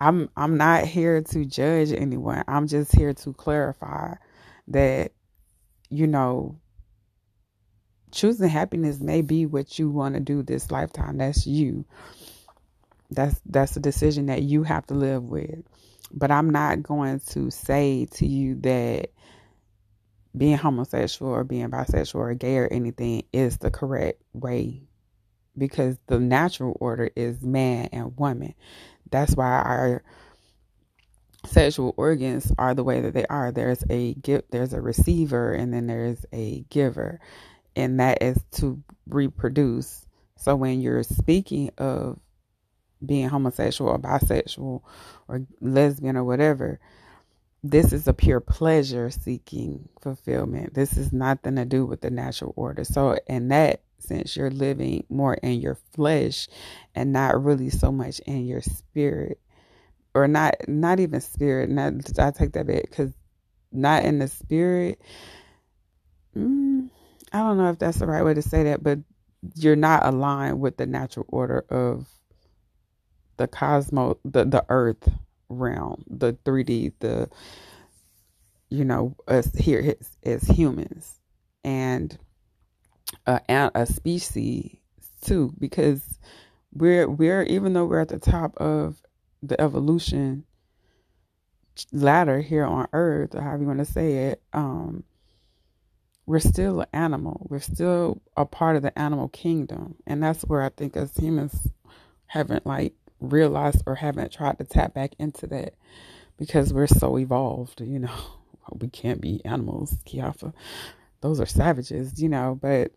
I'm 0.00 0.30
I'm 0.36 0.56
not 0.56 0.84
here 0.84 1.20
to 1.20 1.44
judge 1.44 1.92
anyone. 1.92 2.44
I'm 2.48 2.66
just 2.66 2.94
here 2.94 3.12
to 3.12 3.32
clarify 3.34 4.14
that 4.68 5.12
you 5.90 6.06
know 6.06 6.58
choosing 8.10 8.48
happiness 8.48 9.00
may 9.00 9.22
be 9.22 9.46
what 9.46 9.78
you 9.78 9.90
want 9.90 10.14
to 10.14 10.20
do 10.20 10.42
this 10.42 10.70
lifetime. 10.70 11.18
That's 11.18 11.46
you. 11.46 11.84
That's 13.10 13.40
that's 13.46 13.76
a 13.76 13.80
decision 13.80 14.26
that 14.26 14.42
you 14.42 14.62
have 14.62 14.86
to 14.86 14.94
live 14.94 15.24
with. 15.24 15.60
But 16.12 16.30
I'm 16.30 16.50
not 16.50 16.82
going 16.82 17.20
to 17.30 17.50
say 17.50 18.06
to 18.14 18.26
you 18.26 18.56
that 18.62 19.10
being 20.36 20.56
homosexual 20.56 21.32
or 21.32 21.44
being 21.44 21.70
bisexual 21.70 22.14
or 22.14 22.34
gay 22.34 22.58
or 22.58 22.68
anything 22.68 23.24
is 23.32 23.58
the 23.58 23.70
correct 23.70 24.22
way 24.32 24.82
because 25.56 25.96
the 26.06 26.18
natural 26.18 26.76
order 26.80 27.10
is 27.16 27.42
man 27.42 27.88
and 27.92 28.16
woman. 28.16 28.54
That's 29.10 29.34
why 29.34 29.60
our 29.60 30.02
sexual 31.46 31.94
organs 31.96 32.52
are 32.58 32.74
the 32.74 32.84
way 32.84 33.00
that 33.00 33.14
they 33.14 33.26
are. 33.26 33.50
There's 33.52 33.82
a 33.88 34.14
give, 34.14 34.42
there's 34.50 34.72
a 34.72 34.80
receiver, 34.80 35.52
and 35.52 35.72
then 35.72 35.86
there's 35.86 36.24
a 36.32 36.64
giver, 36.70 37.20
and 37.74 38.00
that 38.00 38.22
is 38.22 38.38
to 38.52 38.82
reproduce. 39.08 40.06
So 40.36 40.56
when 40.56 40.80
you're 40.80 41.02
speaking 41.02 41.70
of 41.78 42.18
being 43.04 43.28
homosexual 43.28 43.90
or 43.90 43.98
bisexual 43.98 44.82
or 45.28 45.46
lesbian 45.60 46.16
or 46.16 46.24
whatever, 46.24 46.78
this 47.62 47.92
is 47.92 48.08
a 48.08 48.14
pure 48.14 48.40
pleasure 48.40 49.10
seeking 49.10 49.88
fulfillment. 50.00 50.74
This 50.74 50.96
is 50.96 51.12
nothing 51.12 51.56
to 51.56 51.64
do 51.64 51.84
with 51.84 52.00
the 52.00 52.10
natural 52.10 52.54
order. 52.56 52.84
So 52.84 53.18
in 53.26 53.48
that 53.48 53.82
sense, 54.02 54.36
you're 54.36 54.50
living 54.50 55.04
more 55.08 55.34
in 55.34 55.60
your 55.60 55.76
flesh 55.92 56.48
and 56.94 57.12
not 57.12 57.42
really 57.42 57.70
so 57.70 57.92
much 57.92 58.20
in 58.20 58.46
your 58.46 58.62
spirit. 58.62 59.40
Or 60.14 60.26
not 60.28 60.56
not 60.68 61.00
even 61.00 61.20
spirit. 61.20 61.70
Not 61.70 61.94
I 62.18 62.30
take 62.32 62.52
that 62.52 62.66
back 62.66 62.82
because 62.82 63.12
not 63.72 64.04
in 64.04 64.18
the 64.18 64.28
spirit. 64.28 65.00
Mm, 66.36 66.90
I 67.32 67.38
don't 67.38 67.58
know 67.58 67.70
if 67.70 67.78
that's 67.78 67.98
the 67.98 68.06
right 68.06 68.24
way 68.24 68.34
to 68.34 68.42
say 68.42 68.64
that, 68.64 68.82
but 68.82 68.98
you're 69.54 69.76
not 69.76 70.04
aligned 70.04 70.60
with 70.60 70.76
the 70.76 70.86
natural 70.86 71.26
order 71.28 71.64
of 71.70 72.08
the 73.36 73.48
cosmos, 73.48 74.16
the 74.24 74.44
the 74.44 74.64
earth 74.68 75.08
realm, 75.48 76.04
the 76.08 76.34
3D, 76.44 76.92
the 77.00 77.28
you 78.70 78.84
know 78.84 79.16
us 79.28 79.50
here 79.56 79.96
as, 80.00 80.16
as 80.24 80.42
humans, 80.48 81.20
and 81.64 82.18
a, 83.26 83.40
a 83.74 83.86
species 83.86 84.76
too, 85.22 85.54
because 85.58 86.18
we're 86.72 87.08
we're 87.08 87.42
even 87.44 87.72
though 87.74 87.86
we're 87.86 88.00
at 88.00 88.08
the 88.08 88.18
top 88.18 88.56
of 88.58 89.02
the 89.42 89.60
evolution 89.60 90.44
ladder 91.92 92.40
here 92.40 92.64
on 92.66 92.88
Earth, 92.92 93.34
or 93.34 93.42
however 93.42 93.62
you 93.62 93.68
want 93.68 93.80
to 93.80 93.84
say 93.84 94.28
it, 94.28 94.42
um, 94.52 95.04
we're 96.26 96.40
still 96.40 96.82
an 96.82 96.88
animal. 96.92 97.46
We're 97.50 97.60
still 97.60 98.22
a 98.36 98.46
part 98.46 98.76
of 98.76 98.82
the 98.82 98.98
animal 98.98 99.28
kingdom, 99.28 99.96
and 100.06 100.22
that's 100.22 100.42
where 100.44 100.62
I 100.62 100.70
think 100.70 100.96
as 100.96 101.16
humans 101.16 101.68
haven't 102.26 102.66
like 102.66 102.94
realized 103.20 103.82
or 103.86 103.96
haven't 103.96 104.32
tried 104.32 104.58
to 104.58 104.64
tap 104.64 104.94
back 104.94 105.12
into 105.18 105.46
that 105.48 105.74
because 106.38 106.72
we're 106.72 106.86
so 106.86 107.18
evolved, 107.18 107.80
you 107.82 108.00
know. 108.00 108.14
We 108.80 108.88
can't 108.88 109.20
be 109.20 109.44
animals, 109.44 109.96
Kiafa. 110.06 110.52
Those 111.20 111.40
are 111.40 111.46
savages, 111.46 112.20
you 112.20 112.28
know, 112.28 112.58
but 112.60 112.92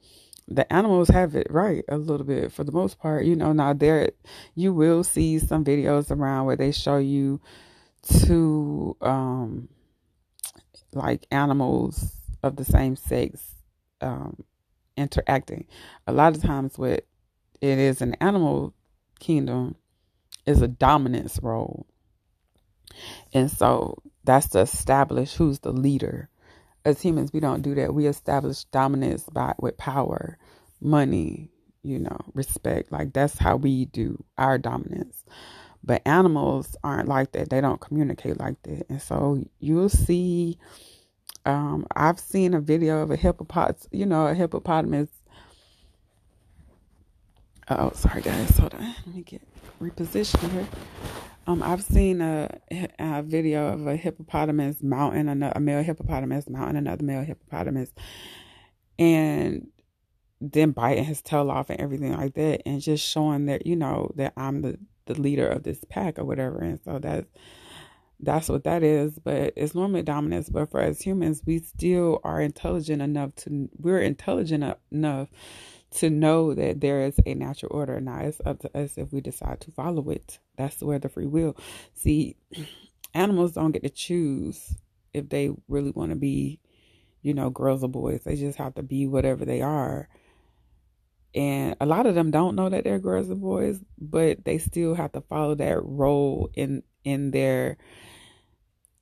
the 0.47 0.71
animals 0.71 1.07
have 1.09 1.35
it 1.35 1.47
right 1.49 1.83
a 1.87 1.97
little 1.97 2.25
bit 2.25 2.51
for 2.51 2.63
the 2.63 2.71
most 2.71 2.99
part, 2.99 3.25
you 3.25 3.35
know. 3.35 3.53
Now 3.53 3.73
there 3.73 4.11
you 4.55 4.73
will 4.73 5.03
see 5.03 5.39
some 5.39 5.63
videos 5.63 6.11
around 6.11 6.45
where 6.45 6.55
they 6.55 6.71
show 6.71 6.97
you 6.97 7.41
two 8.03 8.97
um 9.01 9.69
like 10.93 11.25
animals 11.31 12.13
of 12.43 12.55
the 12.55 12.65
same 12.65 12.95
sex 12.95 13.41
um 14.01 14.43
interacting. 14.97 15.65
A 16.07 16.13
lot 16.13 16.35
of 16.35 16.43
times 16.43 16.77
what 16.77 17.05
it 17.61 17.79
is 17.79 18.01
an 18.01 18.15
animal 18.15 18.73
kingdom 19.19 19.75
is 20.45 20.61
a 20.61 20.67
dominance 20.67 21.39
role. 21.41 21.85
And 23.33 23.49
so 23.49 23.97
that's 24.23 24.49
to 24.49 24.59
establish 24.59 25.35
who's 25.35 25.59
the 25.59 25.71
leader. 25.71 26.29
As 26.85 27.01
humans, 27.01 27.31
we 27.33 27.39
don't 27.39 27.61
do 27.61 27.75
that. 27.75 27.93
We 27.93 28.07
establish 28.07 28.65
dominance 28.65 29.23
by 29.31 29.53
with 29.59 29.77
power, 29.77 30.37
money, 30.81 31.51
you 31.83 31.99
know, 31.99 32.17
respect. 32.33 32.91
Like 32.91 33.13
that's 33.13 33.37
how 33.37 33.55
we 33.57 33.85
do 33.85 34.23
our 34.37 34.57
dominance. 34.57 35.23
But 35.83 36.01
animals 36.05 36.75
aren't 36.83 37.09
like 37.09 37.33
that. 37.33 37.49
They 37.49 37.61
don't 37.61 37.81
communicate 37.81 38.39
like 38.39 38.61
that. 38.63 38.85
And 38.89 39.01
so 39.01 39.43
you'll 39.59 39.89
see 39.89 40.57
um, 41.45 41.85
I've 41.95 42.19
seen 42.19 42.53
a 42.53 42.61
video 42.61 43.01
of 43.01 43.11
a 43.11 43.15
hippopotamus, 43.15 43.87
you 43.91 44.05
know, 44.05 44.27
a 44.27 44.33
hippopotamus. 44.33 45.09
Oh, 47.69 47.91
sorry 47.93 48.21
guys. 48.21 48.57
Hold 48.57 48.75
on. 48.75 48.95
Let 49.05 49.15
me 49.15 49.23
get 49.23 49.41
repositioned 49.81 50.51
here. 50.51 50.67
Um, 51.45 51.61
I've 51.61 51.83
seen 51.83 52.21
a, 52.21 52.49
a 52.99 53.21
video 53.21 53.73
of 53.73 53.85
a 53.85 53.95
hippopotamus 53.97 54.81
mounting 54.81 55.27
another, 55.27 55.53
a 55.55 55.59
male 55.59 55.83
hippopotamus 55.83 56.49
mounting 56.49 56.77
another 56.77 57.03
male 57.03 57.23
hippopotamus, 57.23 57.91
and 58.97 59.67
then 60.39 60.71
biting 60.71 61.03
his 61.03 61.21
tail 61.21 61.51
off 61.51 61.69
and 61.69 61.81
everything 61.81 62.13
like 62.13 62.35
that, 62.35 62.61
and 62.65 62.81
just 62.81 63.05
showing 63.05 63.47
that 63.47 63.65
you 63.65 63.75
know 63.75 64.11
that 64.15 64.33
I'm 64.37 64.61
the 64.61 64.79
the 65.05 65.15
leader 65.15 65.47
of 65.47 65.63
this 65.63 65.83
pack 65.89 66.17
or 66.17 66.23
whatever. 66.23 66.59
And 66.59 66.79
so 66.85 66.99
that's 66.99 67.27
that's 68.21 68.47
what 68.47 68.63
that 68.63 68.81
is. 68.81 69.19
But 69.19 69.51
it's 69.57 69.75
normally 69.75 70.03
dominance. 70.03 70.47
But 70.47 70.71
for 70.71 70.79
us 70.79 71.01
humans, 71.01 71.41
we 71.45 71.59
still 71.59 72.21
are 72.23 72.39
intelligent 72.39 73.01
enough 73.01 73.35
to 73.37 73.69
we're 73.77 73.99
intelligent 73.99 74.77
enough 74.91 75.27
to 75.95 76.09
know 76.09 76.53
that 76.53 76.81
there 76.81 77.01
is 77.01 77.19
a 77.25 77.33
natural 77.33 77.71
order. 77.73 77.99
Now 77.99 78.19
it's 78.19 78.41
up 78.45 78.59
to 78.59 78.77
us 78.77 78.97
if 78.97 79.11
we 79.11 79.21
decide 79.21 79.61
to 79.61 79.71
follow 79.71 80.09
it. 80.09 80.39
That's 80.57 80.81
where 80.81 80.99
the 80.99 81.09
free 81.09 81.27
will. 81.27 81.57
See, 81.93 82.35
animals 83.13 83.53
don't 83.53 83.71
get 83.71 83.83
to 83.83 83.89
choose 83.89 84.75
if 85.13 85.29
they 85.29 85.51
really 85.67 85.91
want 85.91 86.11
to 86.11 86.15
be, 86.15 86.59
you 87.21 87.33
know, 87.33 87.49
girls 87.49 87.83
or 87.83 87.89
boys. 87.89 88.23
They 88.23 88.35
just 88.35 88.57
have 88.57 88.75
to 88.75 88.83
be 88.83 89.07
whatever 89.07 89.45
they 89.45 89.61
are. 89.61 90.09
And 91.35 91.75
a 91.81 91.85
lot 91.85 92.05
of 92.05 92.15
them 92.15 92.31
don't 92.31 92.55
know 92.55 92.69
that 92.69 92.83
they're 92.83 92.99
girls 92.99 93.29
or 93.29 93.35
boys, 93.35 93.79
but 93.99 94.45
they 94.45 94.59
still 94.59 94.93
have 94.93 95.11
to 95.13 95.21
follow 95.21 95.55
that 95.55 95.83
role 95.83 96.49
in 96.53 96.83
in 97.03 97.31
their 97.31 97.77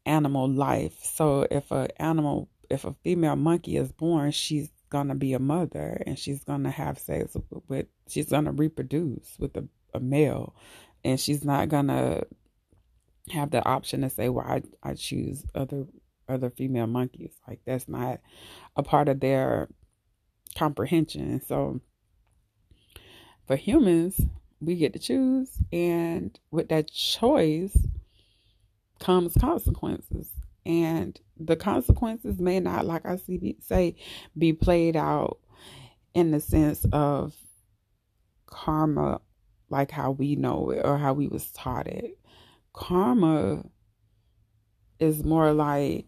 animal 0.05 0.49
life. 0.49 0.97
So 1.03 1.45
if 1.51 1.71
a 1.71 1.89
animal 2.01 2.49
if 2.69 2.85
a 2.85 2.95
female 3.03 3.35
monkey 3.35 3.75
is 3.77 3.91
born, 3.91 4.31
she's 4.31 4.69
gonna 4.91 5.15
be 5.15 5.33
a 5.33 5.39
mother 5.39 6.03
and 6.05 6.19
she's 6.19 6.43
gonna 6.43 6.69
have 6.69 6.99
sex 6.99 7.35
with 7.67 7.87
she's 8.07 8.29
gonna 8.29 8.51
reproduce 8.51 9.35
with 9.39 9.57
a, 9.57 9.67
a 9.95 9.99
male. 9.99 10.55
And 11.03 11.19
she's 11.19 11.43
not 11.43 11.69
gonna 11.69 12.23
have 13.29 13.49
the 13.49 13.65
option 13.65 14.01
to 14.01 14.09
say 14.09 14.29
well 14.29 14.45
I, 14.45 14.61
I 14.83 14.93
choose 14.93 15.43
other 15.55 15.85
other 16.29 16.51
female 16.51 16.87
monkeys. 16.87 17.33
Like 17.47 17.61
that's 17.65 17.87
not 17.87 18.19
a 18.75 18.83
part 18.83 19.09
of 19.09 19.19
their 19.19 19.69
comprehension. 20.55 21.41
So 21.47 21.81
for 23.47 23.55
humans 23.55 24.21
we 24.59 24.75
get 24.75 24.93
to 24.93 24.99
choose 24.99 25.49
and 25.71 26.39
with 26.51 26.69
that 26.69 26.91
choice 26.91 27.75
comes 28.99 29.33
consequences 29.33 30.29
and 30.65 31.19
the 31.37 31.55
consequences 31.55 32.39
may 32.39 32.59
not, 32.59 32.85
like 32.85 33.05
I 33.05 33.17
see, 33.17 33.57
say, 33.61 33.95
be 34.37 34.53
played 34.53 34.95
out 34.95 35.39
in 36.13 36.31
the 36.31 36.39
sense 36.39 36.85
of 36.91 37.33
karma, 38.45 39.21
like 39.69 39.91
how 39.91 40.11
we 40.11 40.35
know 40.35 40.69
it 40.71 40.81
or 40.83 40.97
how 40.97 41.13
we 41.13 41.27
was 41.27 41.51
taught 41.51 41.87
it. 41.87 42.17
Karma 42.73 43.63
is 44.99 45.23
more 45.23 45.51
like 45.51 46.05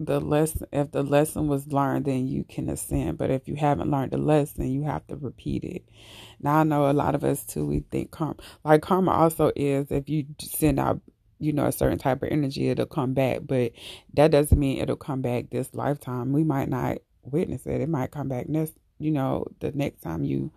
the 0.00 0.20
lesson. 0.20 0.66
If 0.72 0.90
the 0.90 1.02
lesson 1.02 1.48
was 1.48 1.66
learned, 1.68 2.06
then 2.06 2.26
you 2.26 2.44
can 2.44 2.68
ascend. 2.68 3.18
But 3.18 3.30
if 3.30 3.48
you 3.48 3.54
haven't 3.54 3.90
learned 3.90 4.12
the 4.12 4.18
lesson, 4.18 4.70
you 4.70 4.82
have 4.84 5.06
to 5.06 5.16
repeat 5.16 5.64
it. 5.64 5.88
Now 6.40 6.56
I 6.56 6.64
know 6.64 6.90
a 6.90 6.92
lot 6.92 7.14
of 7.14 7.24
us 7.24 7.44
too. 7.44 7.66
We 7.66 7.80
think 7.90 8.10
karma, 8.10 8.36
like 8.64 8.82
karma, 8.82 9.12
also 9.12 9.52
is 9.54 9.90
if 9.90 10.08
you 10.08 10.26
send 10.40 10.80
out 10.80 11.00
you 11.38 11.52
know, 11.52 11.66
a 11.66 11.72
certain 11.72 11.98
type 11.98 12.22
of 12.22 12.30
energy, 12.30 12.68
it'll 12.68 12.86
come 12.86 13.14
back. 13.14 13.40
But 13.42 13.72
that 14.14 14.30
doesn't 14.30 14.58
mean 14.58 14.80
it'll 14.80 14.96
come 14.96 15.22
back 15.22 15.50
this 15.50 15.74
lifetime. 15.74 16.32
We 16.32 16.44
might 16.44 16.68
not 16.68 16.98
witness 17.24 17.66
it. 17.66 17.80
It 17.80 17.88
might 17.88 18.10
come 18.10 18.28
back 18.28 18.48
next, 18.48 18.74
you 18.98 19.10
know, 19.10 19.46
the 19.60 19.72
next 19.72 20.02
time 20.02 20.24
you 20.24 20.50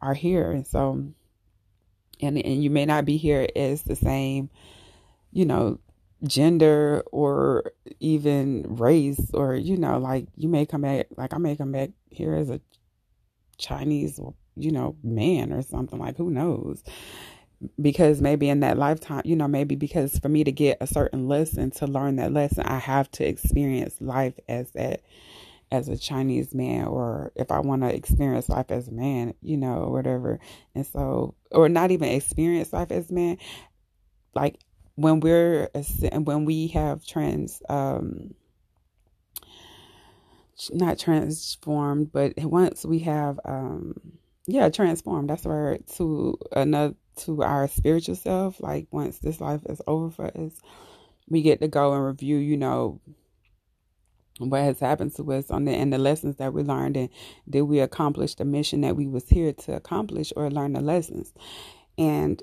are 0.00 0.14
here. 0.14 0.50
And 0.50 0.66
so, 0.66 1.04
and, 2.20 2.38
and 2.38 2.62
you 2.62 2.70
may 2.70 2.86
not 2.86 3.04
be 3.04 3.16
here 3.16 3.48
as 3.54 3.82
the 3.82 3.96
same, 3.96 4.50
you 5.32 5.44
know, 5.44 5.78
gender 6.24 7.04
or 7.12 7.72
even 8.00 8.64
race 8.68 9.30
or, 9.34 9.54
you 9.54 9.76
know, 9.76 9.98
like 9.98 10.26
you 10.36 10.48
may 10.48 10.66
come 10.66 10.82
back, 10.82 11.06
like 11.16 11.34
I 11.34 11.38
may 11.38 11.54
come 11.54 11.72
back 11.72 11.90
here 12.10 12.34
as 12.34 12.50
a 12.50 12.60
Chinese, 13.58 14.18
you 14.56 14.72
know, 14.72 14.96
man 15.02 15.52
or 15.52 15.62
something 15.62 15.98
like 15.98 16.16
who 16.16 16.30
knows 16.30 16.82
because 17.80 18.20
maybe 18.20 18.48
in 18.48 18.60
that 18.60 18.78
lifetime, 18.78 19.22
you 19.24 19.36
know, 19.36 19.48
maybe 19.48 19.74
because 19.74 20.18
for 20.18 20.28
me 20.28 20.44
to 20.44 20.52
get 20.52 20.78
a 20.80 20.86
certain 20.86 21.26
lesson, 21.28 21.70
to 21.72 21.86
learn 21.86 22.16
that 22.16 22.32
lesson, 22.32 22.64
I 22.64 22.78
have 22.78 23.10
to 23.12 23.26
experience 23.26 23.96
life 24.00 24.34
as 24.48 24.70
that, 24.72 25.02
as 25.70 25.88
a 25.88 25.98
Chinese 25.98 26.54
man, 26.54 26.86
or 26.86 27.32
if 27.34 27.50
I 27.50 27.60
want 27.60 27.82
to 27.82 27.94
experience 27.94 28.48
life 28.48 28.70
as 28.70 28.88
a 28.88 28.92
man, 28.92 29.34
you 29.42 29.56
know, 29.56 29.88
whatever. 29.88 30.38
And 30.74 30.86
so, 30.86 31.34
or 31.50 31.68
not 31.68 31.90
even 31.90 32.08
experience 32.08 32.72
life 32.72 32.90
as 32.90 33.10
man, 33.10 33.38
like 34.34 34.60
when 34.94 35.20
we're, 35.20 35.68
when 36.12 36.44
we 36.44 36.68
have 36.68 37.04
trans, 37.04 37.62
um, 37.68 38.34
not 40.72 40.98
transformed, 40.98 42.12
but 42.12 42.32
once 42.38 42.84
we 42.84 43.00
have, 43.00 43.38
um, 43.44 43.94
yeah, 44.46 44.70
transformed. 44.70 45.28
That's 45.28 45.44
where 45.44 45.78
to 45.96 46.38
another 46.52 46.94
to 47.18 47.42
our 47.42 47.68
spiritual 47.68 48.14
self. 48.16 48.60
Like 48.60 48.88
once 48.90 49.18
this 49.18 49.40
life 49.40 49.62
is 49.66 49.82
over 49.86 50.10
for 50.10 50.26
us, 50.26 50.52
we 51.28 51.42
get 51.42 51.60
to 51.60 51.68
go 51.68 51.92
and 51.92 52.04
review, 52.04 52.36
you 52.36 52.56
know, 52.56 53.00
what 54.38 54.62
has 54.62 54.78
happened 54.78 55.14
to 55.16 55.32
us 55.32 55.50
on 55.50 55.64
the 55.64 55.72
and 55.72 55.92
the 55.92 55.98
lessons 55.98 56.36
that 56.36 56.52
we 56.52 56.62
learned 56.62 56.96
and 56.96 57.08
did 57.50 57.62
we 57.62 57.80
accomplish 57.80 58.36
the 58.36 58.44
mission 58.44 58.82
that 58.82 58.96
we 58.96 59.06
was 59.08 59.28
here 59.28 59.52
to 59.52 59.74
accomplish 59.74 60.32
or 60.36 60.50
learn 60.50 60.74
the 60.74 60.80
lessons. 60.80 61.32
And 61.96 62.40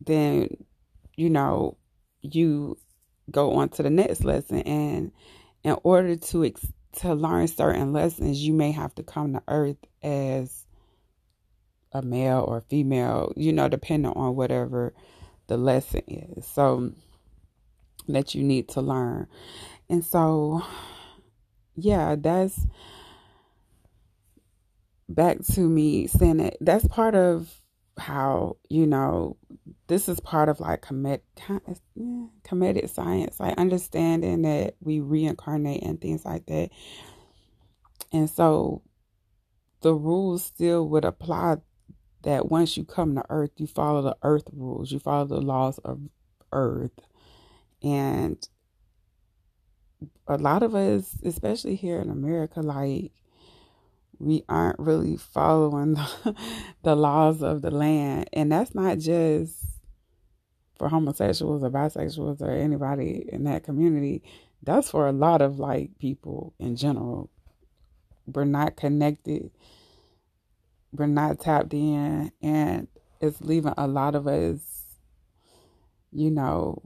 then, 0.00 0.48
you 1.16 1.30
know, 1.30 1.76
you 2.22 2.78
go 3.30 3.54
on 3.54 3.68
to 3.70 3.82
the 3.82 3.90
next 3.90 4.24
lesson 4.24 4.60
and 4.62 5.12
in 5.62 5.76
order 5.82 6.16
to 6.16 6.44
ex- 6.44 6.72
to 7.00 7.14
learn 7.14 7.46
certain 7.48 7.92
lessons, 7.92 8.40
you 8.40 8.52
may 8.52 8.72
have 8.72 8.94
to 8.96 9.02
come 9.02 9.34
to 9.34 9.42
earth 9.48 9.76
as 10.02 10.65
a 11.92 12.02
male 12.02 12.44
or 12.46 12.60
female, 12.62 13.32
you 13.36 13.52
know, 13.52 13.68
depending 13.68 14.12
on 14.12 14.36
whatever 14.36 14.94
the 15.46 15.56
lesson 15.56 16.02
is. 16.06 16.46
So 16.46 16.92
that 18.08 18.34
you 18.34 18.42
need 18.42 18.68
to 18.70 18.80
learn. 18.80 19.26
And 19.88 20.04
so, 20.04 20.62
yeah, 21.76 22.16
that's 22.18 22.66
back 25.08 25.38
to 25.52 25.60
me 25.60 26.06
saying 26.06 26.38
that 26.38 26.56
that's 26.60 26.86
part 26.88 27.14
of 27.14 27.48
how, 27.98 28.56
you 28.68 28.86
know, 28.86 29.36
this 29.86 30.08
is 30.08 30.20
part 30.20 30.48
of 30.48 30.60
like 30.60 30.82
commit, 30.82 31.24
committed 32.44 32.90
science, 32.90 33.40
like 33.40 33.56
understanding 33.56 34.42
that 34.42 34.74
we 34.80 35.00
reincarnate 35.00 35.82
and 35.82 36.00
things 36.00 36.24
like 36.24 36.46
that. 36.46 36.70
And 38.12 38.28
so 38.28 38.82
the 39.80 39.94
rules 39.94 40.44
still 40.44 40.88
would 40.88 41.04
apply 41.04 41.56
that 42.22 42.50
once 42.50 42.76
you 42.76 42.84
come 42.84 43.14
to 43.14 43.24
earth, 43.28 43.50
you 43.56 43.66
follow 43.66 44.02
the 44.02 44.16
earth 44.22 44.48
rules, 44.52 44.92
you 44.92 44.98
follow 44.98 45.26
the 45.26 45.40
laws 45.40 45.78
of 45.78 46.00
earth. 46.52 47.00
And 47.82 48.46
a 50.26 50.36
lot 50.36 50.62
of 50.62 50.74
us, 50.74 51.16
especially 51.24 51.76
here 51.76 52.00
in 52.00 52.10
America, 52.10 52.60
like 52.60 53.12
we 54.18 54.44
aren't 54.48 54.78
really 54.78 55.16
following 55.16 55.94
the, 55.94 56.34
the 56.82 56.96
laws 56.96 57.42
of 57.42 57.62
the 57.62 57.70
land. 57.70 58.28
And 58.32 58.50
that's 58.50 58.74
not 58.74 58.98
just 58.98 59.54
for 60.78 60.88
homosexuals 60.88 61.62
or 61.62 61.70
bisexuals 61.70 62.40
or 62.40 62.50
anybody 62.50 63.26
in 63.32 63.44
that 63.44 63.64
community. 63.64 64.22
That's 64.62 64.90
for 64.90 65.06
a 65.06 65.12
lot 65.12 65.42
of 65.42 65.58
like 65.58 65.98
people 65.98 66.54
in 66.58 66.76
general. 66.76 67.30
We're 68.26 68.44
not 68.44 68.76
connected 68.76 69.50
we're 70.96 71.06
not 71.06 71.40
tapped 71.40 71.72
in 71.72 72.32
and 72.42 72.88
it's 73.20 73.40
leaving 73.40 73.74
a 73.76 73.86
lot 73.86 74.14
of 74.14 74.26
us 74.26 74.84
you 76.12 76.30
know 76.30 76.82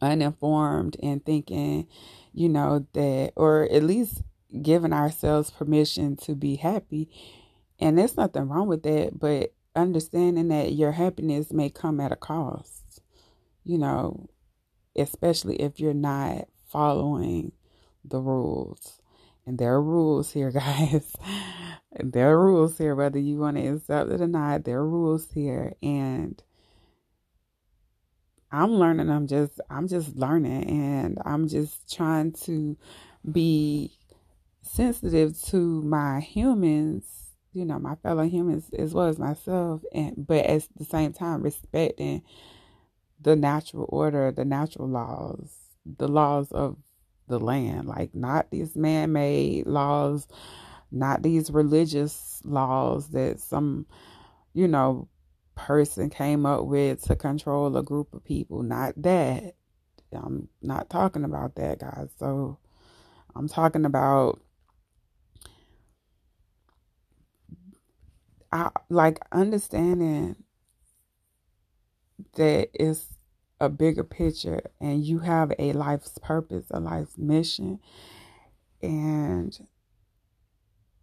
uninformed 0.00 0.96
and 1.02 1.24
thinking 1.24 1.86
you 2.32 2.48
know 2.48 2.86
that 2.92 3.32
or 3.36 3.68
at 3.70 3.82
least 3.82 4.22
giving 4.60 4.92
ourselves 4.92 5.50
permission 5.50 6.16
to 6.16 6.34
be 6.34 6.56
happy. 6.56 7.08
And 7.78 7.98
there's 7.98 8.16
nothing 8.16 8.48
wrong 8.48 8.68
with 8.68 8.82
that 8.82 9.18
but 9.18 9.54
understanding 9.74 10.48
that 10.48 10.72
your 10.72 10.92
happiness 10.92 11.52
may 11.52 11.70
come 11.70 11.98
at 11.98 12.12
a 12.12 12.16
cost 12.16 13.00
you 13.64 13.78
know 13.78 14.28
especially 14.94 15.56
if 15.56 15.80
you're 15.80 15.94
not 15.94 16.46
following 16.66 17.52
the 18.04 18.20
rules 18.20 19.00
and 19.46 19.58
there 19.58 19.74
are 19.74 19.82
rules 19.82 20.32
here 20.32 20.50
guys 20.52 21.14
there 22.00 22.30
are 22.30 22.44
rules 22.44 22.78
here, 22.78 22.94
whether 22.94 23.18
you 23.18 23.38
want 23.38 23.56
to 23.56 23.66
accept 23.66 24.10
it 24.10 24.20
or 24.20 24.26
not. 24.26 24.64
There 24.64 24.78
are 24.78 24.88
rules 24.88 25.30
here, 25.32 25.74
and 25.82 26.42
I'm 28.50 28.72
learning. 28.72 29.10
I'm 29.10 29.26
just, 29.26 29.60
I'm 29.68 29.88
just 29.88 30.16
learning, 30.16 30.64
and 30.68 31.18
I'm 31.24 31.48
just 31.48 31.94
trying 31.94 32.32
to 32.44 32.76
be 33.30 33.92
sensitive 34.62 35.40
to 35.44 35.82
my 35.82 36.20
humans, 36.20 37.04
you 37.52 37.64
know, 37.64 37.78
my 37.78 37.96
fellow 37.96 38.24
humans 38.24 38.70
as 38.78 38.94
well 38.94 39.08
as 39.08 39.18
myself, 39.18 39.82
and 39.92 40.26
but 40.26 40.46
at 40.46 40.66
the 40.76 40.84
same 40.84 41.12
time 41.12 41.42
respecting 41.42 42.22
the 43.20 43.36
natural 43.36 43.86
order, 43.90 44.32
the 44.32 44.44
natural 44.44 44.88
laws, 44.88 45.52
the 45.98 46.08
laws 46.08 46.50
of 46.52 46.76
the 47.28 47.38
land, 47.38 47.86
like 47.88 48.14
not 48.14 48.50
these 48.50 48.76
man-made 48.76 49.66
laws 49.66 50.26
not 50.92 51.22
these 51.22 51.50
religious 51.50 52.42
laws 52.44 53.08
that 53.08 53.40
some, 53.40 53.86
you 54.52 54.68
know, 54.68 55.08
person 55.54 56.10
came 56.10 56.44
up 56.44 56.66
with 56.66 57.02
to 57.04 57.16
control 57.16 57.76
a 57.76 57.82
group 57.82 58.12
of 58.12 58.24
people. 58.24 58.62
Not 58.62 59.00
that. 59.02 59.54
I'm 60.12 60.48
not 60.60 60.90
talking 60.90 61.24
about 61.24 61.54
that, 61.56 61.78
guys. 61.80 62.10
So 62.18 62.58
I'm 63.34 63.48
talking 63.48 63.86
about 63.86 64.40
I 68.52 68.68
like 68.90 69.18
understanding 69.32 70.36
that 72.34 72.68
it's 72.74 73.06
a 73.62 73.68
bigger 73.68 74.02
picture 74.02 74.60
and 74.80 75.04
you 75.04 75.20
have 75.20 75.52
a 75.56 75.72
life's 75.72 76.18
purpose, 76.18 76.66
a 76.72 76.80
life's 76.80 77.16
mission. 77.16 77.78
And 78.82 79.56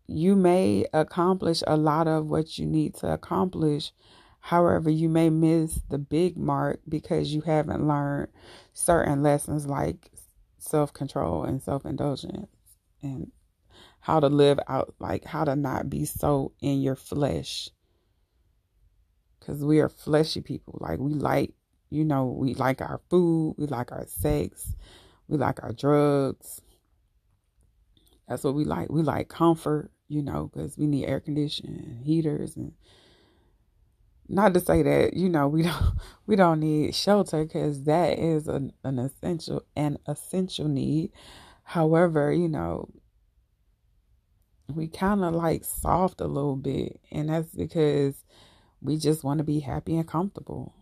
you 0.08 0.36
may 0.36 0.86
accomplish 0.92 1.64
a 1.66 1.78
lot 1.78 2.06
of 2.10 2.26
what 2.26 2.58
you 2.58 2.66
need 2.66 2.96
to 2.96 3.14
accomplish. 3.14 3.94
However, 4.42 4.90
you 4.90 5.08
may 5.08 5.30
miss 5.30 5.80
the 5.90 5.98
big 5.98 6.36
mark 6.36 6.82
because 6.88 7.34
you 7.34 7.42
haven't 7.42 7.88
learned 7.88 8.28
certain 8.74 9.24
lessons 9.24 9.66
like 9.66 10.12
self 10.58 10.92
control 10.92 11.46
and 11.46 11.62
self 11.62 11.86
indulgence 11.86 12.50
and 13.02 13.32
how 14.02 14.20
to 14.20 14.28
live 14.28 14.60
out, 14.68 14.96
like 15.00 15.24
how 15.24 15.46
to 15.46 15.56
not 15.56 15.90
be 15.90 16.04
so 16.04 16.52
in 16.60 16.82
your 16.82 16.98
flesh. 16.98 17.70
Because 19.40 19.64
we 19.64 19.80
are 19.80 19.88
fleshy 19.88 20.42
people. 20.42 20.78
Like 20.82 21.00
we 21.00 21.14
like, 21.14 21.54
you 21.90 22.06
know, 22.06 22.26
we 22.26 22.54
like 22.54 22.82
our 22.82 23.02
food, 23.10 23.56
we 23.58 23.68
like 23.68 23.92
our 23.92 24.06
sex, 24.08 24.74
we 25.28 25.38
like 25.38 25.62
our 25.64 25.74
drugs. 25.74 26.62
That's 28.28 28.44
what 28.44 28.54
we 28.54 28.64
like. 28.64 28.90
We 28.92 29.02
like 29.02 29.28
comfort 29.28 29.92
you 30.10 30.24
know, 30.24 30.50
because 30.52 30.78
we 30.78 30.88
need 30.88 31.06
air 31.06 31.20
conditioning, 31.20 32.02
heaters, 32.04 32.58
and 32.58 32.74
not 34.28 34.54
to 34.56 34.60
say 34.60 34.84
that 34.84 35.14
you 35.14 35.30
know 35.30 35.48
we 35.48 35.62
don't 35.64 35.94
we 36.26 36.36
don't 36.36 36.60
need 36.60 36.94
shelter 36.94 37.46
because 37.46 37.84
that 37.84 38.20
is 38.20 38.48
an, 38.48 38.74
an 38.84 39.00
essential 39.00 39.64
an 39.78 40.00
essential 40.08 40.68
need. 40.68 41.12
However, 41.64 42.34
you 42.34 42.50
know, 42.50 42.90
we 44.74 44.88
kind 44.88 45.24
of 45.24 45.36
like 45.36 45.64
soft 45.64 46.20
a 46.20 46.28
little 46.28 46.56
bit, 46.56 47.00
and 47.12 47.30
that's 47.30 47.54
because 47.54 48.26
we 48.82 48.98
just 48.98 49.24
want 49.24 49.38
to 49.38 49.44
be 49.44 49.60
happy 49.60 49.96
and 49.96 50.08
comfortable, 50.08 50.74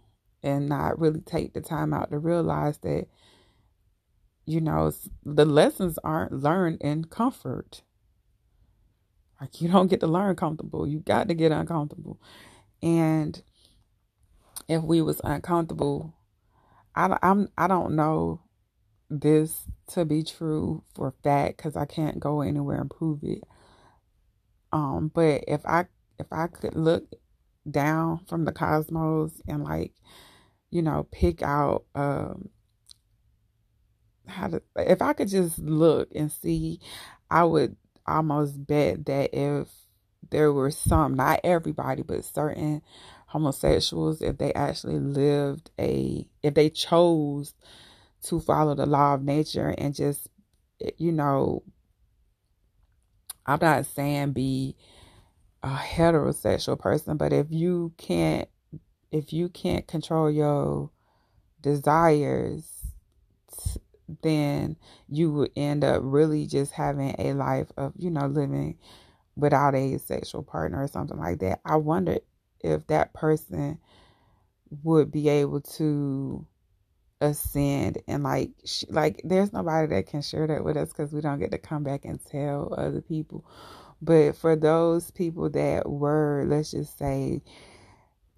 and 0.48 0.70
not 0.70 1.00
really 1.00 1.22
take 1.22 1.54
the 1.54 1.62
time 1.62 1.94
out 1.94 2.10
to 2.12 2.20
realize 2.20 2.78
that 2.80 3.08
you 4.46 4.62
know 4.62 4.92
the 5.24 5.46
lessons 5.46 6.00
aren't 6.04 6.32
learned 6.32 6.82
in 6.82 7.04
comfort 7.06 7.82
like 9.40 9.62
you 9.62 9.70
don't 9.70 9.88
get 9.88 10.00
to 10.00 10.08
learn 10.08 10.36
comfortable. 10.36 10.88
You 10.88 11.00
got 11.00 11.28
to 11.28 11.34
get 11.34 11.52
uncomfortable. 11.52 12.20
And 12.82 13.42
if 14.68 14.82
we 14.84 15.02
was 15.02 15.22
uncomfortable, 15.24 16.16
I 16.96 17.18
I'm 17.22 17.50
I 17.58 17.68
don't 17.68 17.96
know 17.96 18.42
this 19.10 19.66
to 19.90 20.06
be 20.06 20.24
true 20.24 20.84
for 20.94 21.14
fact 21.24 21.58
because 21.58 21.76
I 21.78 21.86
can't 21.86 22.20
go 22.20 22.42
anywhere 22.42 22.82
and 22.82 22.90
prove 22.90 23.24
it. 23.24 23.44
Um, 24.74 25.12
but 25.14 25.44
if 25.48 25.66
I 25.66 25.86
if 26.20 26.28
I 26.32 26.48
could 26.48 26.76
look 26.76 27.06
down 27.70 28.26
from 28.28 28.46
the 28.46 28.52
cosmos 28.52 29.42
and 29.48 29.64
like, 29.64 29.94
you 30.70 30.82
know, 30.82 31.08
pick 31.12 31.42
out 31.42 31.86
um 31.96 32.50
how 34.28 34.48
to 34.48 34.62
if 34.76 35.02
I 35.02 35.14
could 35.14 35.30
just 35.30 35.60
look 35.60 36.10
and 36.16 36.32
see, 36.32 36.80
I 37.30 37.44
would 37.44 37.76
almost 38.06 38.66
bet 38.66 39.06
that 39.06 39.30
if 39.34 39.68
there 40.30 40.52
were 40.52 40.72
some, 40.72 41.16
not 41.16 41.42
everybody, 41.44 42.04
but 42.04 42.26
certain 42.26 42.82
homosexuals, 43.28 44.22
if 44.22 44.38
they 44.38 44.54
actually 44.54 45.00
lived 45.00 45.72
a, 45.80 46.28
if 46.44 46.54
they 46.54 46.70
chose 46.70 47.54
to 48.24 48.40
follow 48.40 48.76
the 48.76 48.86
law 48.86 49.14
of 49.14 49.24
nature 49.24 49.74
and 49.78 49.94
just, 49.94 50.28
you 50.98 51.12
know, 51.12 51.64
I'm 53.46 53.60
not 53.62 53.86
saying 53.86 54.34
be 54.34 54.76
a 55.64 55.70
heterosexual 55.70 56.80
person, 56.80 57.18
but 57.18 57.34
if 57.34 57.48
you 57.50 57.94
can't, 57.98 58.50
if 59.12 59.34
you 59.34 59.50
can't 59.50 59.88
control 59.88 60.30
your 60.30 60.91
desires, 61.62 62.65
then 64.22 64.78
you 65.10 65.32
would 65.34 65.52
end 65.56 65.84
up 65.84 66.02
really 66.04 66.46
just 66.46 66.72
having 66.72 67.15
a 67.20 67.34
life 67.34 67.72
of, 67.78 67.93
you 67.98 68.10
know, 68.10 68.28
living 68.28 68.78
without 69.36 69.76
a 69.76 69.98
sexual 70.00 70.43
partner 70.43 70.82
or 70.82 70.88
something 70.88 71.17
like 71.17 71.39
that. 71.39 71.60
I 71.65 71.76
wonder 71.78 72.20
if 72.62 72.88
that 72.88 73.13
person 73.13 73.80
would 74.84 75.12
be 75.12 75.30
able 75.30 75.62
to 75.62 76.46
ascend 77.22 77.98
and 78.08 78.24
like 78.24 78.52
sh- 78.63 78.84
like 78.89 79.22
there's 79.24 79.52
nobody 79.52 79.88
that 79.88 80.06
can 80.06 80.22
share 80.22 80.46
that 80.46 80.63
with 80.63 80.78
us 80.78 80.89
because 80.89 81.12
we 81.12 81.22
don't 81.22 81.39
get 81.39 81.52
to 81.52 81.58
come 81.58 81.84
back 81.84 82.06
and 82.06 82.24
tell 82.24 82.74
other 82.78 83.02
people 83.02 83.43
but 84.02 84.34
for 84.34 84.56
those 84.56 85.10
people 85.12 85.50
that 85.50 85.89
were 85.89 86.46
let's 86.48 86.72
just 86.72 86.96
say 87.00 87.41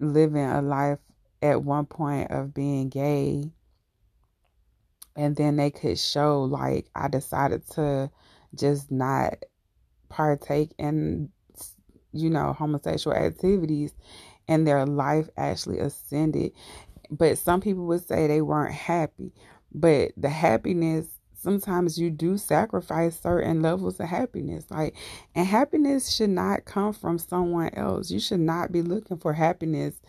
living 0.00 0.44
a 0.44 0.62
life 0.62 0.98
at 1.42 1.62
one 1.62 1.86
point 1.86 2.30
of 2.30 2.52
being 2.52 2.88
gay 2.88 3.44
and 5.16 5.36
then 5.36 5.56
they 5.56 5.70
could 5.70 5.98
show 5.98 6.42
like 6.42 6.88
i 6.94 7.08
decided 7.08 7.66
to 7.68 8.10
just 8.54 8.90
not 8.90 9.34
partake 10.08 10.72
in 10.78 11.30
you 12.12 12.28
know 12.28 12.52
homosexual 12.52 13.16
activities 13.16 13.94
and 14.50 14.66
their 14.66 14.84
life 14.84 15.30
actually 15.36 15.78
ascended. 15.78 16.52
But 17.08 17.38
some 17.38 17.60
people 17.60 17.86
would 17.86 18.06
say 18.06 18.26
they 18.26 18.42
weren't 18.42 18.74
happy. 18.74 19.32
But 19.72 20.10
the 20.16 20.28
happiness 20.28 21.06
sometimes 21.40 21.98
you 21.98 22.10
do 22.10 22.36
sacrifice 22.36 23.20
certain 23.20 23.62
levels 23.62 23.98
of 24.00 24.06
happiness 24.06 24.66
like 24.70 24.94
and 25.34 25.46
happiness 25.46 26.14
should 26.14 26.30
not 26.30 26.64
come 26.64 26.92
from 26.92 27.18
someone 27.18 27.70
else. 27.74 28.10
You 28.10 28.20
should 28.20 28.40
not 28.40 28.72
be 28.72 28.82
looking 28.82 29.18
for 29.18 29.32
happiness 29.32 30.00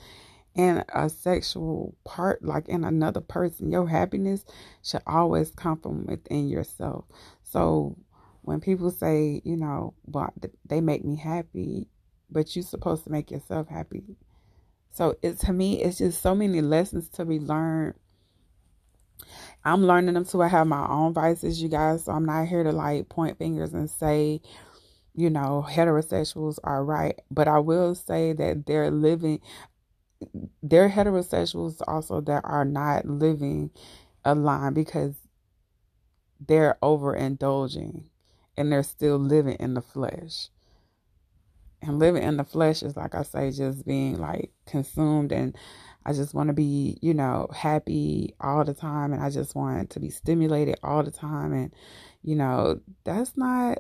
in 0.55 0.83
a 0.93 1.09
sexual 1.09 1.95
part 2.03 2.43
like 2.43 2.67
in 2.67 2.83
another 2.83 3.21
person. 3.21 3.71
Your 3.71 3.87
happiness 3.87 4.45
should 4.83 5.01
always 5.07 5.51
come 5.51 5.77
from 5.77 6.05
within 6.05 6.49
yourself. 6.49 7.05
So 7.43 7.97
when 8.41 8.59
people 8.59 8.91
say 8.91 9.41
you 9.43 9.55
know 9.55 9.93
but 10.07 10.33
they 10.65 10.81
make 10.81 11.05
me 11.05 11.15
happy 11.15 11.87
but 12.31 12.55
you're 12.55 12.63
supposed 12.63 13.03
to 13.03 13.11
make 13.11 13.29
yourself 13.29 13.67
happy. 13.67 14.03
So 14.91 15.15
it 15.21 15.39
to 15.41 15.53
me, 15.53 15.81
it's 15.81 15.99
just 15.99 16.21
so 16.21 16.35
many 16.35 16.61
lessons 16.61 17.07
to 17.09 17.25
be 17.25 17.39
learned. 17.39 17.95
I'm 19.63 19.85
learning 19.85 20.15
them 20.15 20.25
too. 20.25 20.41
I 20.41 20.47
have 20.47 20.67
my 20.67 20.87
own 20.87 21.13
vices, 21.13 21.61
you 21.61 21.69
guys. 21.69 22.05
So 22.05 22.11
I'm 22.11 22.25
not 22.25 22.47
here 22.47 22.63
to 22.63 22.71
like 22.71 23.09
point 23.09 23.37
fingers 23.37 23.73
and 23.73 23.89
say, 23.89 24.41
you 25.15 25.29
know, 25.29 25.65
heterosexuals 25.69 26.57
are 26.63 26.83
right. 26.83 27.19
But 27.29 27.47
I 27.47 27.59
will 27.59 27.95
say 27.95 28.33
that 28.33 28.65
they're 28.65 28.91
living, 28.91 29.39
they're 30.63 30.89
heterosexuals 30.89 31.81
also 31.87 32.21
that 32.21 32.41
are 32.45 32.65
not 32.65 33.05
living 33.05 33.71
aligned 34.25 34.75
because 34.75 35.15
they're 36.39 36.77
overindulging 36.81 38.05
and 38.57 38.71
they're 38.71 38.83
still 38.83 39.17
living 39.17 39.57
in 39.59 39.75
the 39.75 39.81
flesh 39.81 40.49
and 41.81 41.99
living 41.99 42.23
in 42.23 42.37
the 42.37 42.43
flesh 42.43 42.83
is 42.83 42.95
like 42.95 43.15
I 43.15 43.23
say, 43.23 43.51
just 43.51 43.85
being 43.85 44.19
like 44.19 44.51
consumed 44.65 45.31
and 45.31 45.55
I 46.05 46.13
just 46.13 46.33
want 46.33 46.47
to 46.47 46.53
be, 46.53 46.97
you 47.01 47.13
know, 47.13 47.47
happy 47.53 48.33
all 48.39 48.63
the 48.63 48.73
time 48.73 49.13
and 49.13 49.21
I 49.21 49.29
just 49.29 49.55
want 49.55 49.91
to 49.91 49.99
be 49.99 50.09
stimulated 50.09 50.79
all 50.83 51.03
the 51.03 51.11
time 51.11 51.53
and 51.53 51.73
you 52.23 52.35
know, 52.35 52.79
that's 53.03 53.35
not 53.37 53.79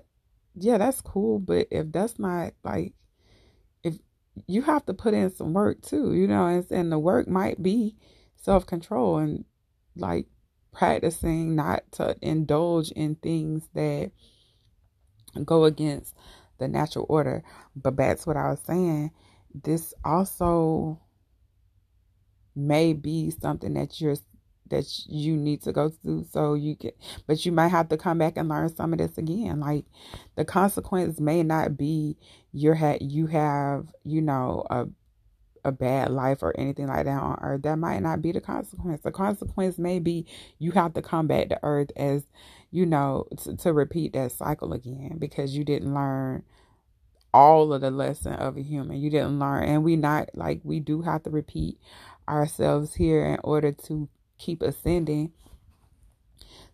yeah, 0.55 0.77
that's 0.77 1.01
cool, 1.01 1.39
but 1.39 1.67
if 1.71 1.91
that's 1.91 2.19
not 2.19 2.53
like 2.63 2.93
if 3.83 3.95
you 4.47 4.61
have 4.61 4.85
to 4.85 4.93
put 4.93 5.13
in 5.13 5.33
some 5.33 5.53
work 5.53 5.81
too, 5.81 6.13
you 6.13 6.27
know, 6.27 6.45
and, 6.45 6.65
and 6.71 6.91
the 6.91 6.99
work 6.99 7.27
might 7.27 7.61
be 7.61 7.95
self-control 8.37 9.17
and 9.17 9.45
like 9.95 10.27
practicing 10.73 11.55
not 11.55 11.83
to 11.91 12.15
indulge 12.21 12.91
in 12.91 13.15
things 13.15 13.67
that 13.73 14.11
go 15.45 15.65
against 15.65 16.15
the 16.59 16.67
natural 16.67 17.05
order. 17.09 17.43
But 17.75 17.97
that's 17.97 18.25
what 18.25 18.37
I 18.37 18.49
was 18.49 18.59
saying, 18.65 19.11
this 19.53 19.93
also 20.03 20.99
may 22.55 22.93
be 22.93 23.31
something 23.31 23.73
that 23.75 24.01
you're 24.01 24.17
that 24.69 24.85
you 25.07 25.35
need 25.37 25.61
to 25.63 25.73
go 25.73 25.89
through. 25.89 26.25
So 26.31 26.53
you 26.55 26.75
can 26.75 26.91
but 27.27 27.45
you 27.45 27.51
might 27.51 27.69
have 27.69 27.89
to 27.89 27.97
come 27.97 28.17
back 28.19 28.37
and 28.37 28.49
learn 28.49 28.75
some 28.75 28.93
of 28.93 28.99
this 28.99 29.17
again. 29.17 29.59
Like 29.61 29.85
the 30.35 30.45
consequence 30.45 31.19
may 31.19 31.43
not 31.43 31.77
be 31.77 32.17
your 32.53 32.75
ha- 32.75 32.97
you 33.01 33.27
have 33.27 33.87
you 34.05 34.21
know 34.21 34.65
a 34.69 34.87
a 35.65 35.71
bad 35.71 36.11
life 36.11 36.39
or 36.41 36.57
anything 36.59 36.87
like 36.87 37.05
that 37.05 37.21
on 37.21 37.37
earth. 37.41 37.63
That 37.63 37.77
might 37.77 38.01
not 38.01 38.21
be 38.21 38.31
the 38.31 38.41
consequence. 38.41 39.01
The 39.01 39.11
consequence 39.11 39.77
may 39.77 39.99
be 39.99 40.25
you 40.59 40.71
have 40.71 40.93
to 40.95 41.01
come 41.01 41.27
back 41.27 41.49
to 41.49 41.59
earth 41.63 41.91
as 41.95 42.23
you 42.71 42.85
know, 42.85 43.27
to 43.59 43.73
repeat 43.73 44.13
that 44.13 44.31
cycle 44.31 44.73
again 44.73 45.17
because 45.19 45.55
you 45.57 45.63
didn't 45.65 45.93
learn 45.93 46.43
all 47.33 47.73
of 47.73 47.81
the 47.81 47.91
lesson 47.91 48.33
of 48.33 48.57
a 48.57 48.63
human. 48.63 48.99
You 48.99 49.09
didn't 49.11 49.39
learn, 49.39 49.65
and 49.65 49.83
we 49.85 49.97
not 49.97 50.29
like 50.35 50.61
we 50.63 50.81
do 50.81 51.01
have 51.03 51.23
to 51.23 51.31
repeat 51.31 51.79
ourselves 52.31 52.95
here 52.95 53.25
in 53.25 53.37
order 53.43 53.73
to 53.73 54.09
keep 54.37 54.61
ascending. 54.61 55.33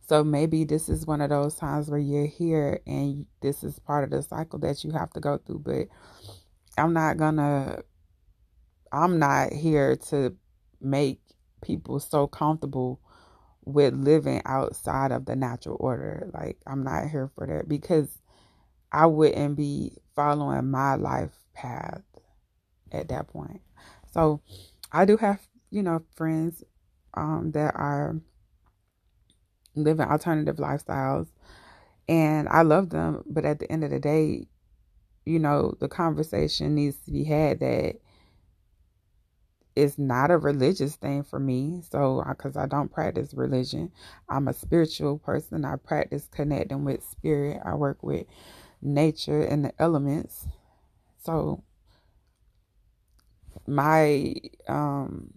So 0.08 0.24
maybe 0.24 0.63
this 0.63 0.88
is 0.88 1.06
one 1.06 1.20
of 1.20 1.30
those 1.30 1.56
times 1.56 1.89
where 1.89 2.00
you're 2.00 2.28
here 2.28 2.80
and 2.88 3.26
this 3.41 3.63
is 3.63 3.80
part 3.80 4.06
of 4.06 4.12
the 4.12 4.22
cycle 4.22 4.60
that 4.60 4.84
you 4.84 4.91
have 4.91 5.12
to 5.13 5.20
go 5.20 5.38
through. 5.38 5.60
But 5.60 5.88
I'm 6.78 6.93
not 6.93 7.17
gonna, 7.17 7.82
I'm 8.91 9.20
not 9.20 9.52
here 9.52 9.98
to 10.10 10.36
make 10.80 11.20
people 11.62 12.00
so 12.00 12.28
comfortable 12.28 13.02
with 13.65 13.93
living 13.93 14.41
outside 14.46 15.12
of 15.12 15.26
the 15.26 15.36
natural 15.36 15.76
order. 15.80 16.30
Like, 16.34 16.58
I'm 16.65 16.84
not 16.84 17.10
here 17.10 17.30
for 17.36 17.46
that 17.48 17.67
because 17.67 18.08
I 18.91 19.08
wouldn't 19.08 19.58
be 19.58 19.98
following 20.15 20.72
my 20.72 20.96
life 20.96 21.34
path 21.54 22.02
at 22.93 23.10
that 23.10 23.28
point. 23.28 23.62
So, 24.13 24.41
I 24.91 25.06
do 25.06 25.17
have, 25.17 25.41
you 25.69 25.84
know, 25.84 26.04
friends 26.15 26.63
um, 27.13 27.52
that 27.54 27.76
are 27.76 28.15
living 29.76 30.08
alternative 30.08 30.58
lifestyles 30.58 31.28
and 32.08 32.47
I 32.50 32.62
love 32.62 32.89
them, 32.89 33.23
but 33.28 33.45
at 33.45 33.60
the 33.60 33.71
end 33.71 33.84
of 33.84 33.91
the 33.91 34.00
day, 34.00 34.47
you 35.26 35.39
know, 35.39 35.76
the 35.80 35.89
conversation 35.89 36.76
needs 36.76 36.97
to 37.06 37.12
be 37.12 37.26
had 37.26 37.60
that 37.60 37.95
it's 39.76 40.00
not 40.00 40.32
a 40.32 40.38
religious 40.38 40.95
thing 40.95 41.23
for 41.23 41.39
me. 41.39 41.82
So, 41.91 42.23
because 42.28 42.58
I 42.58 42.65
don't 42.65 42.91
practice 42.91 43.34
religion, 43.34 43.91
I'm 44.28 44.47
a 44.47 44.54
spiritual 44.54 45.19
person. 45.19 45.65
I 45.65 45.76
practice 45.76 46.28
connecting 46.32 46.84
with 46.84 47.04
spirit. 47.04 47.62
I 47.63 47.76
work 47.76 48.02
with 48.02 48.26
nature 48.82 49.43
and 49.43 49.65
the 49.65 49.73
elements. 49.80 50.47
So, 51.23 51.63
my 53.65 54.34
um 54.67 55.34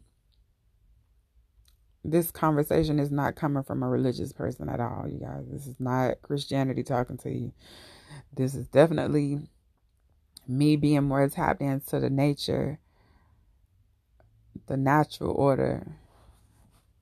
this 2.02 2.30
conversation 2.30 2.98
is 2.98 3.10
not 3.10 3.36
coming 3.36 3.62
from 3.62 3.82
a 3.82 3.88
religious 3.88 4.32
person 4.32 4.68
at 4.68 4.80
all, 4.80 5.06
you 5.06 5.18
guys. 5.20 5.44
This 5.50 5.66
is 5.66 5.76
not 5.78 6.22
Christianity 6.22 6.82
talking 6.82 7.18
to 7.18 7.30
you. 7.30 7.52
This 8.34 8.54
is 8.54 8.66
definitely 8.68 9.38
me 10.48 10.76
being 10.76 11.04
more 11.04 11.28
tapped 11.28 11.60
into 11.60 12.00
the 12.00 12.10
nature 12.10 12.78
the 14.66 14.76
natural 14.76 15.32
order 15.32 15.96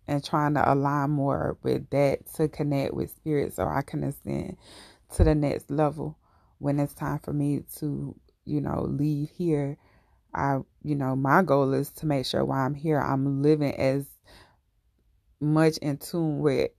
and 0.06 0.24
trying 0.24 0.54
to 0.54 0.72
align 0.72 1.10
more 1.10 1.58
with 1.62 1.88
that 1.90 2.26
to 2.34 2.48
connect 2.48 2.94
with 2.94 3.10
spirit 3.10 3.54
so 3.54 3.66
I 3.66 3.82
can 3.82 4.02
ascend 4.04 4.56
to 5.14 5.24
the 5.24 5.34
next 5.34 5.70
level 5.70 6.16
when 6.58 6.80
it's 6.80 6.94
time 6.94 7.18
for 7.18 7.32
me 7.32 7.62
to, 7.78 8.16
you 8.46 8.60
know, 8.60 8.82
leave 8.88 9.30
here. 9.30 9.76
I, 10.34 10.58
you 10.82 10.94
know, 10.94 11.16
my 11.16 11.42
goal 11.42 11.72
is 11.72 11.90
to 11.92 12.06
make 12.06 12.26
sure 12.26 12.44
while 12.44 12.64
I'm 12.64 12.74
here, 12.74 13.00
I'm 13.00 13.42
living 13.42 13.74
as 13.74 14.06
much 15.40 15.78
in 15.78 15.98
tune 15.98 16.38
with 16.40 16.70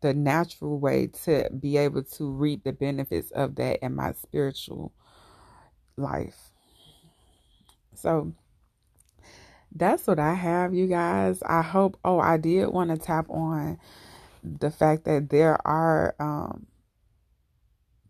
the 0.00 0.14
natural 0.14 0.78
way 0.78 1.08
to 1.24 1.48
be 1.58 1.76
able 1.76 2.02
to 2.02 2.30
reap 2.30 2.64
the 2.64 2.72
benefits 2.72 3.30
of 3.30 3.56
that 3.56 3.84
in 3.84 3.94
my 3.94 4.12
spiritual 4.12 4.92
life. 5.96 6.50
So 7.94 8.32
that's 9.74 10.06
what 10.06 10.18
I 10.18 10.34
have, 10.34 10.74
you 10.74 10.86
guys. 10.86 11.42
I 11.42 11.62
hope. 11.62 11.98
Oh, 12.04 12.18
I 12.18 12.36
did 12.36 12.68
want 12.68 12.90
to 12.90 12.96
tap 12.98 13.28
on 13.30 13.78
the 14.42 14.70
fact 14.70 15.04
that 15.04 15.28
there 15.30 15.58
are 15.66 16.14
um, 16.20 16.66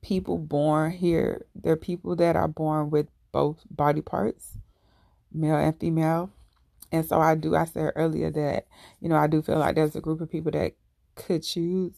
people 0.02 0.38
born 0.38 0.90
here. 0.92 1.46
There 1.54 1.72
are 1.72 1.76
people 1.76 2.16
that 2.16 2.36
are 2.36 2.48
born 2.48 2.90
with 2.90 3.08
both 3.36 3.58
body 3.70 4.00
parts, 4.00 4.56
male 5.30 5.56
and 5.56 5.78
female. 5.78 6.30
And 6.90 7.04
so 7.04 7.20
I 7.20 7.34
do, 7.34 7.54
I 7.54 7.66
said 7.66 7.92
earlier 7.94 8.30
that, 8.30 8.66
you 9.02 9.10
know, 9.10 9.16
I 9.16 9.26
do 9.26 9.42
feel 9.42 9.58
like 9.58 9.74
there's 9.74 9.94
a 9.94 10.00
group 10.00 10.22
of 10.22 10.30
people 10.30 10.52
that 10.52 10.72
could 11.16 11.42
choose. 11.42 11.92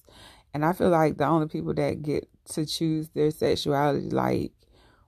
And 0.52 0.64
I 0.64 0.72
feel 0.72 0.88
like 0.88 1.16
the 1.16 1.26
only 1.26 1.46
people 1.46 1.72
that 1.74 2.02
get 2.02 2.28
to 2.54 2.66
choose 2.66 3.08
their 3.10 3.30
sexuality, 3.30 4.10
like 4.10 4.50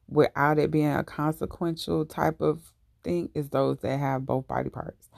without 0.07 0.61
it 0.61 0.71
being 0.71 0.93
a 0.93 1.03
consequential 1.03 2.05
type 2.05 2.41
of 2.41 2.61
thing, 3.03 3.31
is 3.35 3.49
those 3.49 3.81
that 3.81 3.99
have 3.99 4.25
both 4.25 4.47
body 4.47 4.71
parts. 4.71 5.09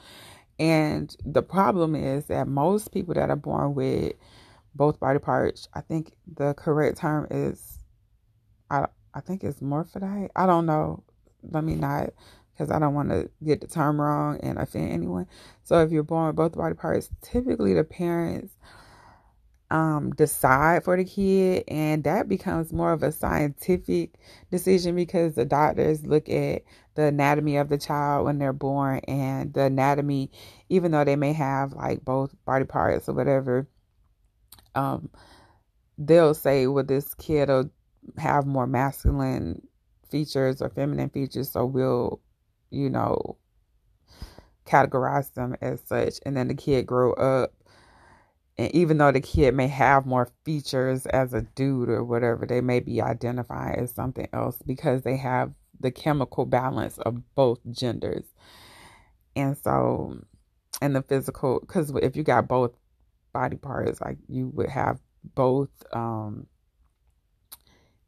And 0.58 1.14
the 1.26 1.42
problem 1.42 1.94
is 1.94 2.24
that 2.26 2.48
most 2.48 2.90
people 2.90 3.12
that 3.12 3.28
are 3.28 3.36
born 3.36 3.74
with 3.74 4.14
both 4.74 4.98
body 4.98 5.18
parts, 5.18 5.68
I 5.74 5.82
think 5.82 6.14
the 6.38 6.54
correct 6.54 6.96
term 6.96 7.26
is, 7.30 7.80
I, 9.14 9.20
think 9.20 9.44
it's 9.44 9.60
morphodite. 9.60 10.30
I 10.36 10.46
don't 10.46 10.66
know. 10.66 11.02
Let 11.42 11.64
me 11.64 11.74
not 11.74 12.10
because 12.52 12.70
I 12.70 12.78
don't 12.78 12.94
want 12.94 13.08
to 13.10 13.30
get 13.44 13.60
the 13.60 13.66
term 13.66 14.00
wrong 14.00 14.38
and 14.42 14.58
offend 14.58 14.92
anyone. 14.92 15.26
So 15.64 15.80
if 15.82 15.90
you're 15.90 16.02
born 16.02 16.28
with 16.28 16.36
both 16.36 16.56
body 16.56 16.74
parts, 16.74 17.10
typically 17.22 17.74
the 17.74 17.84
parents 17.84 18.54
um, 19.72 20.10
decide 20.10 20.84
for 20.84 20.96
the 20.96 21.04
kid, 21.04 21.64
and 21.66 22.04
that 22.04 22.28
becomes 22.28 22.72
more 22.72 22.92
of 22.92 23.02
a 23.02 23.10
scientific 23.10 24.18
decision 24.50 24.94
because 24.94 25.34
the 25.34 25.46
doctors 25.46 26.04
look 26.04 26.28
at 26.28 26.62
the 26.94 27.04
anatomy 27.04 27.56
of 27.56 27.70
the 27.70 27.78
child 27.78 28.26
when 28.26 28.38
they're 28.38 28.52
born 28.52 28.98
and 29.08 29.54
the 29.54 29.62
anatomy, 29.62 30.30
even 30.68 30.90
though 30.92 31.04
they 31.04 31.16
may 31.16 31.32
have 31.32 31.72
like 31.72 32.04
both 32.04 32.34
body 32.44 32.66
parts 32.66 33.08
or 33.08 33.14
whatever, 33.14 33.66
um, 34.74 35.08
they'll 35.96 36.34
say, 36.34 36.66
well, 36.66 36.84
this 36.84 37.14
kid 37.14 37.48
will 37.48 37.70
have 38.18 38.46
more 38.46 38.66
masculine 38.66 39.66
features 40.10 40.60
or 40.60 40.68
feminine 40.68 41.10
features, 41.10 41.50
so 41.50 41.64
we'll 41.64 42.20
you 42.72 42.88
know, 42.88 43.36
categorize 44.66 45.32
them 45.34 45.54
as 45.60 45.80
such. 45.84 46.14
And 46.24 46.36
then 46.36 46.48
the 46.48 46.54
kid 46.54 46.86
grow 46.86 47.12
up. 47.12 47.52
And 48.58 48.74
even 48.74 48.98
though 48.98 49.12
the 49.12 49.20
kid 49.20 49.54
may 49.54 49.68
have 49.68 50.06
more 50.06 50.30
features 50.44 51.06
as 51.06 51.32
a 51.32 51.42
dude 51.42 51.88
or 51.88 52.02
whatever, 52.04 52.46
they 52.46 52.60
may 52.60 52.80
be 52.80 53.00
identified 53.00 53.78
as 53.78 53.92
something 53.92 54.28
else 54.32 54.58
because 54.66 55.02
they 55.02 55.16
have 55.16 55.52
the 55.80 55.90
chemical 55.90 56.44
balance 56.46 56.98
of 56.98 57.34
both 57.34 57.60
genders. 57.70 58.24
And 59.36 59.56
so, 59.56 60.18
and 60.80 60.94
the 60.94 61.02
physical, 61.02 61.60
because 61.60 61.92
if 62.02 62.16
you 62.16 62.22
got 62.22 62.48
both 62.48 62.72
body 63.32 63.56
parts, 63.56 64.00
like 64.00 64.18
you 64.28 64.48
would 64.48 64.68
have 64.68 64.98
both 65.34 65.70
um 65.92 66.46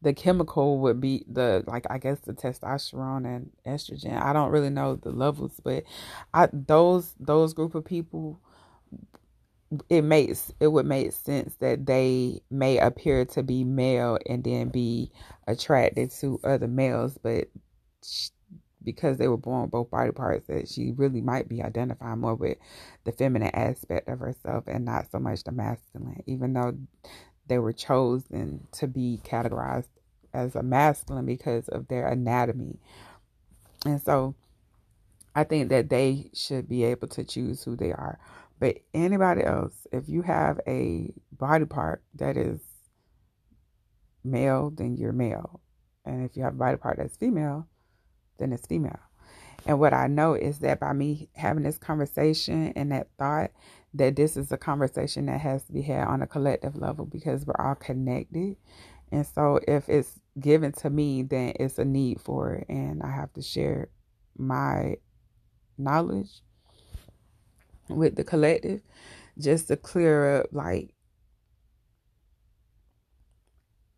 the 0.04 0.14
chemical 0.14 0.78
would 0.80 1.00
be 1.00 1.24
the 1.28 1.64
like 1.66 1.86
I 1.90 1.98
guess 1.98 2.20
the 2.20 2.34
testosterone 2.34 3.26
and 3.26 3.50
estrogen. 3.66 4.20
I 4.22 4.32
don't 4.32 4.50
really 4.52 4.70
know 4.70 4.96
the 4.96 5.10
levels, 5.10 5.60
but 5.64 5.84
I 6.34 6.48
those 6.52 7.14
those 7.18 7.54
group 7.54 7.74
of 7.74 7.84
people 7.84 8.40
it 9.88 10.02
makes 10.02 10.52
it 10.60 10.68
would 10.68 10.86
make 10.86 11.12
sense 11.12 11.56
that 11.56 11.86
they 11.86 12.40
may 12.50 12.78
appear 12.78 13.24
to 13.24 13.42
be 13.42 13.64
male 13.64 14.18
and 14.28 14.44
then 14.44 14.68
be 14.68 15.10
attracted 15.48 16.10
to 16.12 16.40
other 16.44 16.68
males, 16.68 17.18
but 17.22 17.48
because 18.84 19.16
they 19.16 19.28
were 19.28 19.38
born 19.38 19.68
both 19.70 19.90
body 19.90 20.12
parts, 20.12 20.46
that 20.46 20.68
she 20.68 20.92
really 20.96 21.22
might 21.22 21.48
be 21.48 21.62
identifying 21.62 22.20
more 22.20 22.34
with 22.34 22.58
the 23.04 23.12
feminine 23.12 23.50
aspect 23.54 24.08
of 24.08 24.20
herself 24.20 24.64
and 24.66 24.84
not 24.84 25.10
so 25.10 25.18
much 25.18 25.42
the 25.44 25.52
masculine, 25.52 26.22
even 26.26 26.52
though 26.52 26.76
they 27.46 27.58
were 27.58 27.72
chosen 27.72 28.66
to 28.72 28.86
be 28.86 29.20
categorized 29.24 29.88
as 30.32 30.56
a 30.56 30.62
masculine 30.62 31.26
because 31.26 31.68
of 31.68 31.88
their 31.88 32.06
anatomy. 32.06 32.78
And 33.86 34.00
so 34.00 34.34
I 35.34 35.44
think 35.44 35.68
that 35.68 35.90
they 35.90 36.30
should 36.32 36.68
be 36.68 36.84
able 36.84 37.08
to 37.08 37.24
choose 37.24 37.62
who 37.62 37.76
they 37.76 37.92
are. 37.92 38.18
But 38.58 38.78
anybody 38.94 39.42
else, 39.42 39.86
if 39.92 40.08
you 40.08 40.22
have 40.22 40.60
a 40.66 41.12
body 41.32 41.64
part 41.64 42.02
that 42.14 42.36
is 42.36 42.60
male, 44.22 44.70
then 44.70 44.96
you're 44.96 45.12
male. 45.12 45.60
And 46.04 46.24
if 46.24 46.36
you 46.36 46.42
have 46.44 46.54
a 46.54 46.58
body 46.58 46.76
part 46.76 46.98
that's 46.98 47.16
female, 47.16 47.66
then 48.38 48.52
it's 48.52 48.66
female. 48.66 49.00
And 49.66 49.80
what 49.80 49.94
I 49.94 50.06
know 50.06 50.34
is 50.34 50.58
that 50.60 50.80
by 50.80 50.92
me 50.92 51.28
having 51.34 51.62
this 51.62 51.78
conversation 51.78 52.72
and 52.76 52.92
that 52.92 53.08
thought, 53.18 53.50
that 53.94 54.16
this 54.16 54.36
is 54.36 54.50
a 54.50 54.58
conversation 54.58 55.26
that 55.26 55.40
has 55.40 55.64
to 55.64 55.72
be 55.72 55.82
had 55.82 56.06
on 56.06 56.22
a 56.22 56.26
collective 56.26 56.76
level 56.76 57.06
because 57.06 57.46
we're 57.46 57.64
all 57.64 57.76
connected. 57.76 58.56
And 59.12 59.26
so 59.26 59.60
if 59.68 59.88
it's 59.88 60.20
given 60.38 60.72
to 60.72 60.90
me, 60.90 61.22
then 61.22 61.54
it's 61.60 61.78
a 61.78 61.84
need 61.84 62.20
for 62.20 62.54
it. 62.54 62.66
And 62.68 63.02
I 63.02 63.10
have 63.10 63.32
to 63.34 63.42
share 63.42 63.88
my 64.36 64.96
knowledge 65.78 66.42
with 67.88 68.16
the 68.16 68.24
collective 68.24 68.80
just 69.38 69.68
to 69.68 69.76
clear 69.76 70.40
up 70.40 70.46
like 70.52 70.94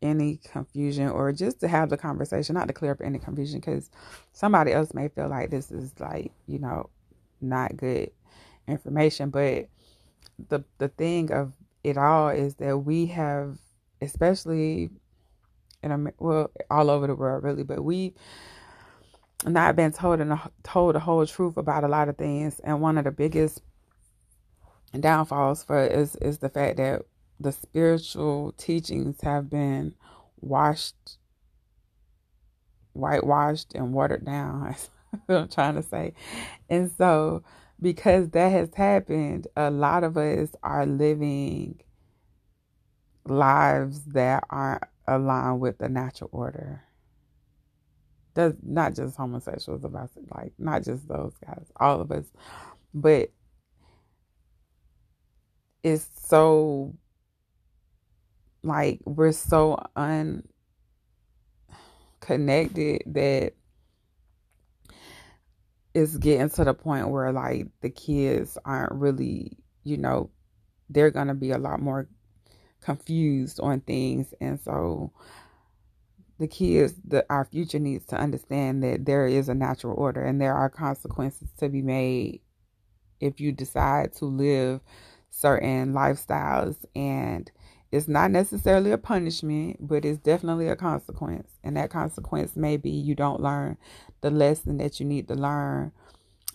any 0.02 0.36
confusion 0.36 1.08
or 1.08 1.32
just 1.32 1.60
to 1.60 1.68
have 1.68 1.88
the 1.88 1.96
conversation, 1.96 2.54
not 2.54 2.68
to 2.68 2.74
clear 2.74 2.92
up 2.92 3.00
any 3.02 3.18
confusion 3.18 3.60
because 3.60 3.90
somebody 4.32 4.72
else 4.72 4.92
may 4.92 5.08
feel 5.08 5.28
like 5.28 5.50
this 5.50 5.70
is 5.70 5.92
like, 5.98 6.32
you 6.46 6.58
know, 6.58 6.90
not 7.40 7.76
good 7.76 8.10
information. 8.68 9.30
But 9.30 9.68
the 10.48 10.64
the 10.78 10.88
thing 10.88 11.32
of 11.32 11.52
it 11.84 11.96
all 11.96 12.28
is 12.28 12.56
that 12.56 12.78
we 12.78 13.06
have 13.06 13.58
especially 14.00 14.90
in 15.82 15.92
a 15.92 16.12
well 16.18 16.50
all 16.70 16.90
over 16.90 17.06
the 17.06 17.14
world 17.14 17.44
really, 17.44 17.62
but 17.62 17.82
we 17.82 18.14
not 19.44 19.76
been 19.76 19.92
told 19.92 20.20
and 20.20 20.38
told 20.62 20.94
the 20.94 21.00
whole 21.00 21.26
truth 21.26 21.56
about 21.56 21.84
a 21.84 21.88
lot 21.88 22.08
of 22.08 22.16
things. 22.16 22.60
And 22.60 22.80
one 22.80 22.98
of 22.98 23.04
the 23.04 23.10
biggest 23.10 23.60
downfalls 24.98 25.62
for 25.64 25.84
is 25.84 26.16
is 26.16 26.38
the 26.38 26.48
fact 26.48 26.78
that 26.78 27.02
the 27.38 27.52
spiritual 27.52 28.52
teachings 28.56 29.20
have 29.20 29.50
been 29.50 29.94
washed, 30.40 31.18
whitewashed, 32.92 33.74
and 33.74 33.92
watered 33.92 34.24
down. 34.24 34.74
I'm 35.28 35.48
trying 35.48 35.74
to 35.74 35.82
say. 35.82 36.14
And 36.68 36.90
so, 36.96 37.42
because 37.80 38.30
that 38.30 38.50
has 38.50 38.72
happened, 38.74 39.46
a 39.56 39.70
lot 39.70 40.04
of 40.04 40.16
us 40.16 40.50
are 40.62 40.86
living 40.86 41.80
lives 43.26 44.04
that 44.04 44.44
aren't 44.50 44.84
aligned 45.06 45.60
with 45.60 45.78
the 45.78 45.88
natural 45.88 46.30
order. 46.32 46.82
Does 48.34 48.54
not 48.62 48.94
just 48.94 49.16
homosexuals 49.16 49.84
about 49.84 50.10
like 50.34 50.52
not 50.58 50.84
just 50.84 51.08
those 51.08 51.32
guys, 51.44 51.70
all 51.76 52.00
of 52.00 52.10
us, 52.12 52.26
but 52.92 53.30
it's 55.82 56.08
so 56.26 56.94
like 58.62 59.00
we're 59.04 59.32
so 59.32 59.78
unconnected 62.20 63.02
that 63.06 63.54
it's 65.96 66.18
getting 66.18 66.50
to 66.50 66.62
the 66.62 66.74
point 66.74 67.08
where 67.08 67.32
like 67.32 67.68
the 67.80 67.88
kids 67.88 68.58
aren't 68.66 68.92
really, 68.92 69.56
you 69.82 69.96
know, 69.96 70.28
they're 70.90 71.10
gonna 71.10 71.34
be 71.34 71.52
a 71.52 71.58
lot 71.58 71.80
more 71.80 72.06
confused 72.82 73.58
on 73.60 73.80
things. 73.80 74.34
And 74.38 74.60
so 74.60 75.10
the 76.38 76.48
kids 76.48 76.92
the 77.02 77.24
our 77.30 77.46
future 77.46 77.78
needs 77.78 78.04
to 78.04 78.16
understand 78.16 78.82
that 78.82 79.06
there 79.06 79.26
is 79.26 79.48
a 79.48 79.54
natural 79.54 79.96
order 79.96 80.22
and 80.22 80.38
there 80.38 80.52
are 80.52 80.68
consequences 80.68 81.48
to 81.56 81.70
be 81.70 81.80
made 81.80 82.42
if 83.18 83.40
you 83.40 83.50
decide 83.50 84.12
to 84.16 84.26
live 84.26 84.82
certain 85.30 85.94
lifestyles. 85.94 86.76
And 86.94 87.50
it's 87.96 88.08
not 88.08 88.30
necessarily 88.30 88.90
a 88.92 88.98
punishment 88.98 89.76
but 89.80 90.04
it's 90.04 90.18
definitely 90.18 90.68
a 90.68 90.76
consequence 90.76 91.50
and 91.64 91.76
that 91.76 91.90
consequence 91.90 92.56
may 92.56 92.76
be 92.76 92.90
you 92.90 93.14
don't 93.14 93.40
learn 93.40 93.76
the 94.20 94.30
lesson 94.30 94.78
that 94.78 95.00
you 95.00 95.06
need 95.06 95.28
to 95.28 95.34
learn 95.34 95.92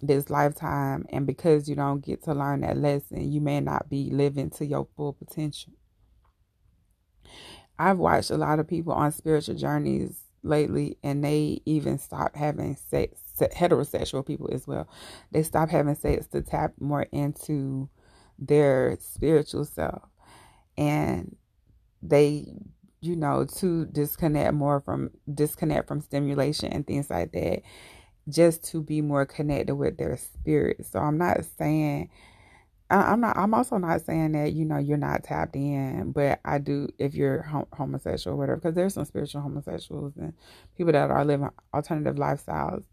this 0.01 0.29
lifetime 0.29 1.05
and 1.09 1.27
because 1.27 1.69
you 1.69 1.75
don't 1.75 2.03
get 2.03 2.23
to 2.23 2.33
learn 2.33 2.61
that 2.61 2.77
lesson 2.77 3.31
you 3.31 3.41
may 3.41 3.59
not 3.59 3.89
be 3.89 4.09
living 4.09 4.49
to 4.49 4.65
your 4.65 4.87
full 4.95 5.13
potential 5.13 5.73
I've 7.81 7.97
watched 7.97 8.29
a 8.29 8.37
lot 8.37 8.59
of 8.59 8.67
people 8.67 8.93
on 8.93 9.11
spiritual 9.11 9.55
journeys 9.55 10.21
lately, 10.43 10.97
and 11.01 11.23
they 11.23 11.61
even 11.65 11.97
stop 11.97 12.35
having 12.35 12.75
sex. 12.75 13.19
Heterosexual 13.39 14.23
people 14.23 14.51
as 14.53 14.67
well. 14.67 14.87
They 15.31 15.41
stop 15.41 15.69
having 15.69 15.95
sex 15.95 16.27
to 16.27 16.43
tap 16.43 16.73
more 16.79 17.07
into 17.11 17.89
their 18.37 18.97
spiritual 18.99 19.65
self. 19.65 20.10
And 20.77 21.35
they 22.01 22.47
you 23.01 23.15
know 23.15 23.45
to 23.45 23.85
disconnect 23.85 24.53
more 24.53 24.79
from 24.81 25.09
disconnect 25.33 25.87
from 25.87 26.01
stimulation 26.01 26.71
and 26.71 26.85
things 26.87 27.09
like 27.09 27.31
that 27.31 27.61
just 28.29 28.63
to 28.63 28.81
be 28.81 29.01
more 29.01 29.25
connected 29.25 29.75
with 29.75 29.97
their 29.97 30.17
spirit 30.17 30.85
so 30.85 30.99
i'm 30.99 31.17
not 31.17 31.37
saying 31.57 32.09
I'm 32.91 33.21
not. 33.21 33.37
I'm 33.37 33.53
also 33.53 33.77
not 33.77 34.01
saying 34.01 34.33
that 34.33 34.51
you 34.53 34.65
know 34.65 34.77
you're 34.77 34.97
not 34.97 35.23
tapped 35.23 35.55
in, 35.55 36.11
but 36.11 36.41
I 36.43 36.57
do 36.57 36.89
if 36.99 37.13
you're 37.15 37.43
homosexual 37.73 38.35
or 38.35 38.37
whatever, 38.37 38.57
because 38.57 38.75
there's 38.75 38.93
some 38.93 39.05
spiritual 39.05 39.41
homosexuals 39.41 40.13
and 40.17 40.33
people 40.77 40.91
that 40.91 41.09
are 41.09 41.23
living 41.23 41.49
alternative 41.73 42.17
lifestyles. 42.17 42.83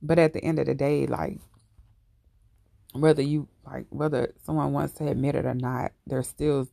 But 0.00 0.18
at 0.18 0.32
the 0.32 0.42
end 0.42 0.58
of 0.58 0.66
the 0.66 0.74
day, 0.74 1.06
like 1.06 1.38
whether 2.92 3.20
you 3.20 3.48
like 3.66 3.86
whether 3.90 4.32
someone 4.44 4.72
wants 4.72 4.94
to 4.94 5.08
admit 5.08 5.34
it 5.34 5.44
or 5.44 5.54
not, 5.54 5.92
there's 6.06 6.28
still 6.28 6.66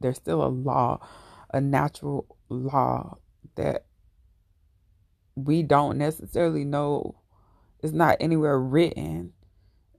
there's 0.00 0.16
still 0.16 0.44
a 0.44 0.48
law, 0.48 1.06
a 1.52 1.60
natural 1.60 2.26
law 2.48 3.18
that 3.56 3.86
we 5.34 5.62
don't 5.62 5.98
necessarily 5.98 6.64
know. 6.64 7.20
It's 7.82 7.92
not 7.92 8.16
anywhere 8.20 8.58
written 8.58 9.32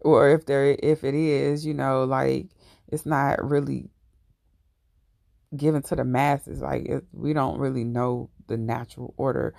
or 0.01 0.29
if 0.29 0.45
there 0.45 0.77
if 0.81 1.03
it 1.03 1.15
is 1.15 1.65
you 1.65 1.73
know 1.73 2.03
like 2.03 2.47
it's 2.87 3.05
not 3.05 3.43
really 3.43 3.89
given 5.55 5.81
to 5.83 5.95
the 5.95 6.03
masses. 6.03 6.61
Like 6.61 6.85
it, 6.85 7.03
we 7.11 7.33
don't 7.33 7.59
really 7.59 7.83
know 7.83 8.29
the 8.47 8.57
natural 8.57 9.13
order. 9.17 9.53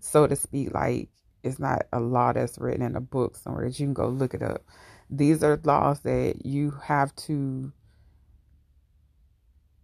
So 0.00 0.26
to 0.26 0.36
speak 0.36 0.72
like 0.74 1.08
it's 1.42 1.58
not 1.58 1.86
a 1.92 2.00
law 2.00 2.32
that's 2.32 2.58
written 2.58 2.82
in 2.82 2.96
a 2.96 3.00
book 3.00 3.36
somewhere 3.36 3.68
that 3.68 3.78
you 3.78 3.86
can 3.86 3.94
go 3.94 4.08
look 4.08 4.34
it 4.34 4.42
up. 4.42 4.64
These 5.10 5.42
are 5.42 5.60
laws 5.64 6.00
that 6.00 6.46
you 6.46 6.70
have 6.82 7.14
to 7.16 7.72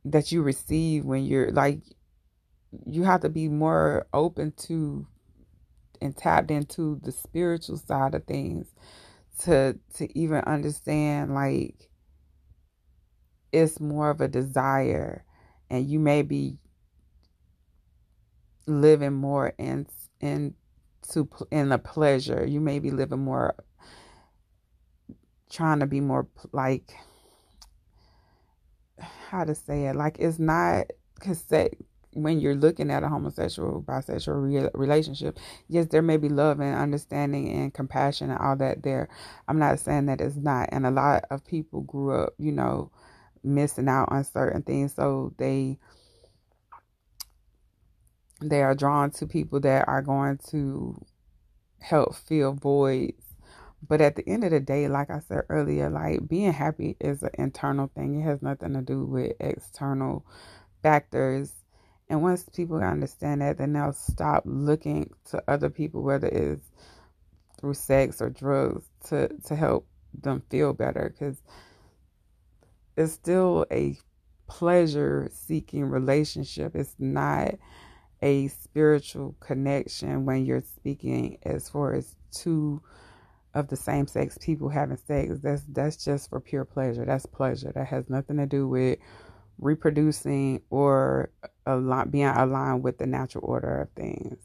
that 0.04 0.32
you 0.32 0.42
receive 0.42 1.04
when 1.04 1.24
you're 1.24 1.50
like 1.50 1.80
you 2.86 3.02
have 3.02 3.20
to 3.20 3.28
be 3.28 3.48
more 3.48 4.06
open 4.12 4.52
to 4.52 5.06
and 6.00 6.16
tapped 6.16 6.50
into 6.50 6.98
the 7.02 7.12
spiritual 7.12 7.76
side 7.76 8.14
of 8.14 8.24
things 8.24 8.72
to 9.40 9.78
to 9.94 10.18
even 10.18 10.38
understand 10.44 11.34
like 11.34 11.90
it's 13.52 13.80
more 13.80 14.10
of 14.10 14.20
a 14.20 14.28
desire 14.28 15.24
and 15.68 15.88
you 15.88 15.98
may 15.98 16.22
be 16.22 16.58
living 18.66 19.12
more 19.12 19.52
in 19.58 19.86
in 20.20 20.54
to 21.12 21.28
in 21.50 21.72
a 21.72 21.78
pleasure. 21.78 22.46
You 22.46 22.60
may 22.60 22.78
be 22.78 22.90
living 22.90 23.24
more 23.24 23.54
trying 25.50 25.80
to 25.80 25.86
be 25.86 26.00
more 26.00 26.28
like 26.52 26.92
how 29.00 29.44
to 29.44 29.54
say 29.54 29.86
it 29.86 29.96
like 29.96 30.16
it's 30.18 30.38
not 30.38 30.86
because 31.14 31.44
when 32.12 32.40
you're 32.40 32.56
looking 32.56 32.90
at 32.90 33.02
a 33.04 33.08
homosexual 33.08 33.82
bisexual 33.82 34.42
re- 34.42 34.70
relationship 34.74 35.38
yes 35.68 35.86
there 35.86 36.02
may 36.02 36.16
be 36.16 36.28
love 36.28 36.60
and 36.60 36.74
understanding 36.74 37.50
and 37.52 37.74
compassion 37.74 38.30
and 38.30 38.38
all 38.40 38.56
that 38.56 38.82
there. 38.82 39.08
I'm 39.46 39.58
not 39.58 39.78
saying 39.78 40.06
that 40.06 40.20
it's 40.20 40.36
not 40.36 40.68
and 40.72 40.86
a 40.86 40.90
lot 40.90 41.24
of 41.30 41.46
people 41.46 41.82
grew 41.82 42.22
up 42.22 42.34
you 42.38 42.52
know 42.52 42.90
missing 43.42 43.88
out 43.88 44.08
on 44.10 44.24
certain 44.24 44.62
things 44.62 44.94
so 44.94 45.32
they 45.38 45.78
they 48.42 48.62
are 48.62 48.74
drawn 48.74 49.10
to 49.10 49.26
people 49.26 49.60
that 49.60 49.86
are 49.86 50.02
going 50.02 50.38
to 50.50 51.00
help 51.80 52.14
fill 52.14 52.52
voids 52.52 53.29
but 53.86 54.00
at 54.00 54.16
the 54.16 54.28
end 54.28 54.44
of 54.44 54.50
the 54.50 54.60
day 54.60 54.88
like 54.88 55.10
i 55.10 55.20
said 55.20 55.42
earlier 55.48 55.88
like 55.90 56.26
being 56.28 56.52
happy 56.52 56.96
is 57.00 57.22
an 57.22 57.30
internal 57.38 57.90
thing 57.94 58.20
it 58.20 58.24
has 58.24 58.42
nothing 58.42 58.74
to 58.74 58.82
do 58.82 59.04
with 59.04 59.32
external 59.40 60.24
factors 60.82 61.52
and 62.10 62.22
once 62.22 62.44
people 62.52 62.82
understand 62.82 63.40
that, 63.40 63.58
then 63.58 63.72
they'll 63.72 63.92
stop 63.92 64.42
looking 64.44 65.10
to 65.30 65.42
other 65.46 65.70
people, 65.70 66.02
whether 66.02 66.26
it's 66.26 66.68
through 67.60 67.74
sex 67.74 68.20
or 68.20 68.30
drugs, 68.30 68.84
to, 69.06 69.28
to 69.46 69.54
help 69.54 69.86
them 70.12 70.42
feel 70.50 70.72
better. 70.72 71.14
Because 71.14 71.40
it's 72.96 73.12
still 73.12 73.64
a 73.70 73.96
pleasure 74.48 75.30
seeking 75.32 75.84
relationship. 75.84 76.74
It's 76.74 76.96
not 76.98 77.54
a 78.20 78.48
spiritual 78.48 79.36
connection 79.38 80.26
when 80.26 80.44
you're 80.44 80.62
speaking 80.62 81.38
as 81.44 81.68
far 81.68 81.94
as 81.94 82.16
two 82.32 82.82
of 83.54 83.68
the 83.68 83.76
same 83.76 84.06
sex 84.06 84.38
people 84.40 84.68
having 84.68 84.96
sex. 84.96 85.40
That's 85.42 85.62
that's 85.68 86.04
just 86.04 86.30
for 86.30 86.40
pure 86.40 86.64
pleasure. 86.64 87.04
That's 87.04 87.26
pleasure. 87.26 87.72
That 87.74 87.86
has 87.88 88.08
nothing 88.08 88.36
to 88.38 88.46
do 88.46 88.68
with 88.68 88.98
reproducing 89.58 90.62
or 90.70 91.30
a 91.66 91.76
lot 91.76 92.10
being 92.10 92.26
aligned 92.26 92.82
with 92.82 92.98
the 92.98 93.06
natural 93.06 93.44
order 93.46 93.82
of 93.82 93.90
things. 93.90 94.38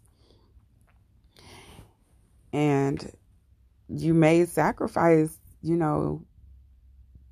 And 2.54 3.12
you 3.90 4.14
may 4.14 4.46
sacrifice, 4.46 5.38
you 5.62 5.76
know, 5.76 6.26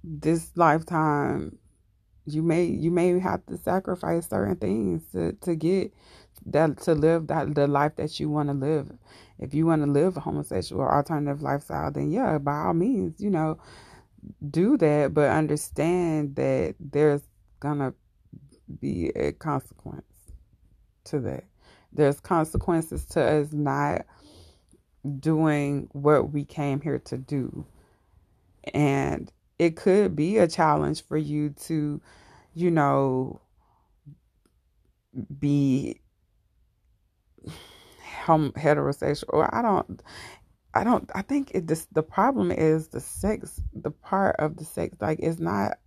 this 0.03 0.51
lifetime. 0.55 1.57
You 2.25 2.41
may 2.41 2.65
you 2.65 2.91
may 2.91 3.19
have 3.19 3.45
to 3.47 3.57
sacrifice 3.57 4.29
certain 4.29 4.55
things 4.55 5.03
to, 5.11 5.33
to 5.41 5.55
get 5.55 5.93
that 6.45 6.77
to 6.83 6.93
live 6.95 7.27
that 7.27 7.55
the 7.55 7.67
life 7.67 7.95
that 7.97 8.19
you 8.19 8.29
want 8.29 8.49
to 8.49 8.53
live. 8.53 8.91
If 9.39 9.53
you 9.53 9.65
want 9.65 9.83
to 9.83 9.91
live 9.91 10.17
a 10.17 10.21
homosexual 10.21 10.83
alternative 10.83 11.41
lifestyle, 11.41 11.91
then 11.91 12.11
yeah, 12.11 12.37
by 12.37 12.65
all 12.65 12.73
means, 12.73 13.19
you 13.19 13.29
know, 13.29 13.57
do 14.49 14.77
that, 14.77 15.13
but 15.13 15.29
understand 15.29 16.35
that 16.35 16.75
there's 16.79 17.23
gonna 17.59 17.93
be 18.79 19.09
a 19.09 19.31
consequence 19.33 20.05
to 21.05 21.19
that. 21.19 21.45
There's 21.91 22.19
consequences 22.19 23.05
to 23.07 23.21
us 23.21 23.51
not 23.51 24.05
doing 25.19 25.89
what 25.91 26.31
we 26.31 26.45
came 26.45 26.81
here 26.81 26.99
to 26.99 27.17
do. 27.17 27.65
And 28.73 29.31
it 29.59 29.75
could 29.75 30.15
be 30.15 30.37
a 30.37 30.47
challenge 30.47 31.05
for 31.05 31.17
you 31.17 31.49
to, 31.65 32.01
you 32.53 32.71
know, 32.71 33.41
be 35.39 36.01
heterosexual 38.25 39.25
or 39.29 39.53
I 39.53 39.61
don't 39.61 40.01
I 40.73 40.83
don't 40.83 41.09
I 41.13 41.21
think 41.21 41.51
it 41.53 41.67
just 41.67 41.93
the 41.93 42.03
problem 42.03 42.51
is 42.51 42.87
the 42.87 42.99
sex 42.99 43.61
the 43.73 43.91
part 43.91 44.35
of 44.39 44.57
the 44.57 44.65
sex 44.65 44.95
like 44.99 45.19
it's 45.21 45.39
not 45.39 45.77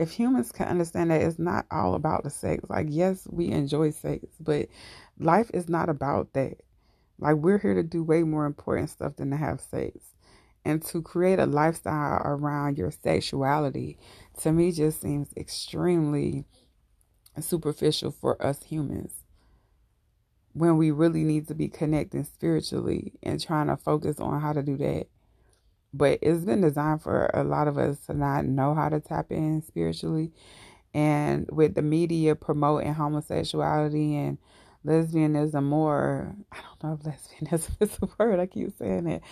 if 0.00 0.10
humans 0.12 0.50
can 0.50 0.66
understand 0.66 1.10
that 1.10 1.20
it's 1.20 1.38
not 1.38 1.66
all 1.70 1.94
about 1.94 2.24
the 2.24 2.30
sex, 2.30 2.64
like, 2.70 2.86
yes, 2.88 3.28
we 3.30 3.48
enjoy 3.48 3.90
sex, 3.90 4.24
but 4.40 4.68
life 5.18 5.50
is 5.52 5.68
not 5.68 5.90
about 5.90 6.32
that. 6.32 6.62
Like, 7.18 7.36
we're 7.36 7.58
here 7.58 7.74
to 7.74 7.82
do 7.82 8.02
way 8.02 8.22
more 8.22 8.46
important 8.46 8.88
stuff 8.88 9.16
than 9.16 9.30
to 9.30 9.36
have 9.36 9.60
sex. 9.60 9.98
And 10.64 10.82
to 10.86 11.02
create 11.02 11.38
a 11.38 11.44
lifestyle 11.44 12.22
around 12.24 12.78
your 12.78 12.90
sexuality, 12.90 13.98
to 14.40 14.52
me, 14.52 14.72
just 14.72 15.02
seems 15.02 15.28
extremely 15.36 16.46
superficial 17.38 18.10
for 18.10 18.42
us 18.42 18.62
humans 18.62 19.19
when 20.52 20.76
we 20.76 20.90
really 20.90 21.24
need 21.24 21.48
to 21.48 21.54
be 21.54 21.68
connecting 21.68 22.24
spiritually 22.24 23.12
and 23.22 23.40
trying 23.40 23.68
to 23.68 23.76
focus 23.76 24.18
on 24.20 24.40
how 24.40 24.52
to 24.52 24.62
do 24.62 24.76
that 24.76 25.06
but 25.92 26.18
it's 26.22 26.44
been 26.44 26.60
designed 26.60 27.02
for 27.02 27.30
a 27.34 27.42
lot 27.42 27.68
of 27.68 27.76
us 27.78 27.98
to 28.06 28.14
not 28.14 28.44
know 28.44 28.74
how 28.74 28.88
to 28.88 29.00
tap 29.00 29.30
in 29.30 29.62
spiritually. 29.62 30.32
And 30.94 31.48
with 31.50 31.74
the 31.74 31.82
media 31.82 32.34
promoting 32.34 32.94
homosexuality 32.94 34.16
and 34.16 34.38
lesbianism 34.86 35.62
more, 35.64 36.34
I 36.52 36.58
don't 36.62 36.84
know 36.84 36.98
if 37.00 37.20
lesbianism 37.20 37.76
is 37.80 37.98
a 38.02 38.08
word, 38.18 38.40
I 38.40 38.46
keep 38.46 38.76
saying 38.78 39.06
it, 39.06 39.22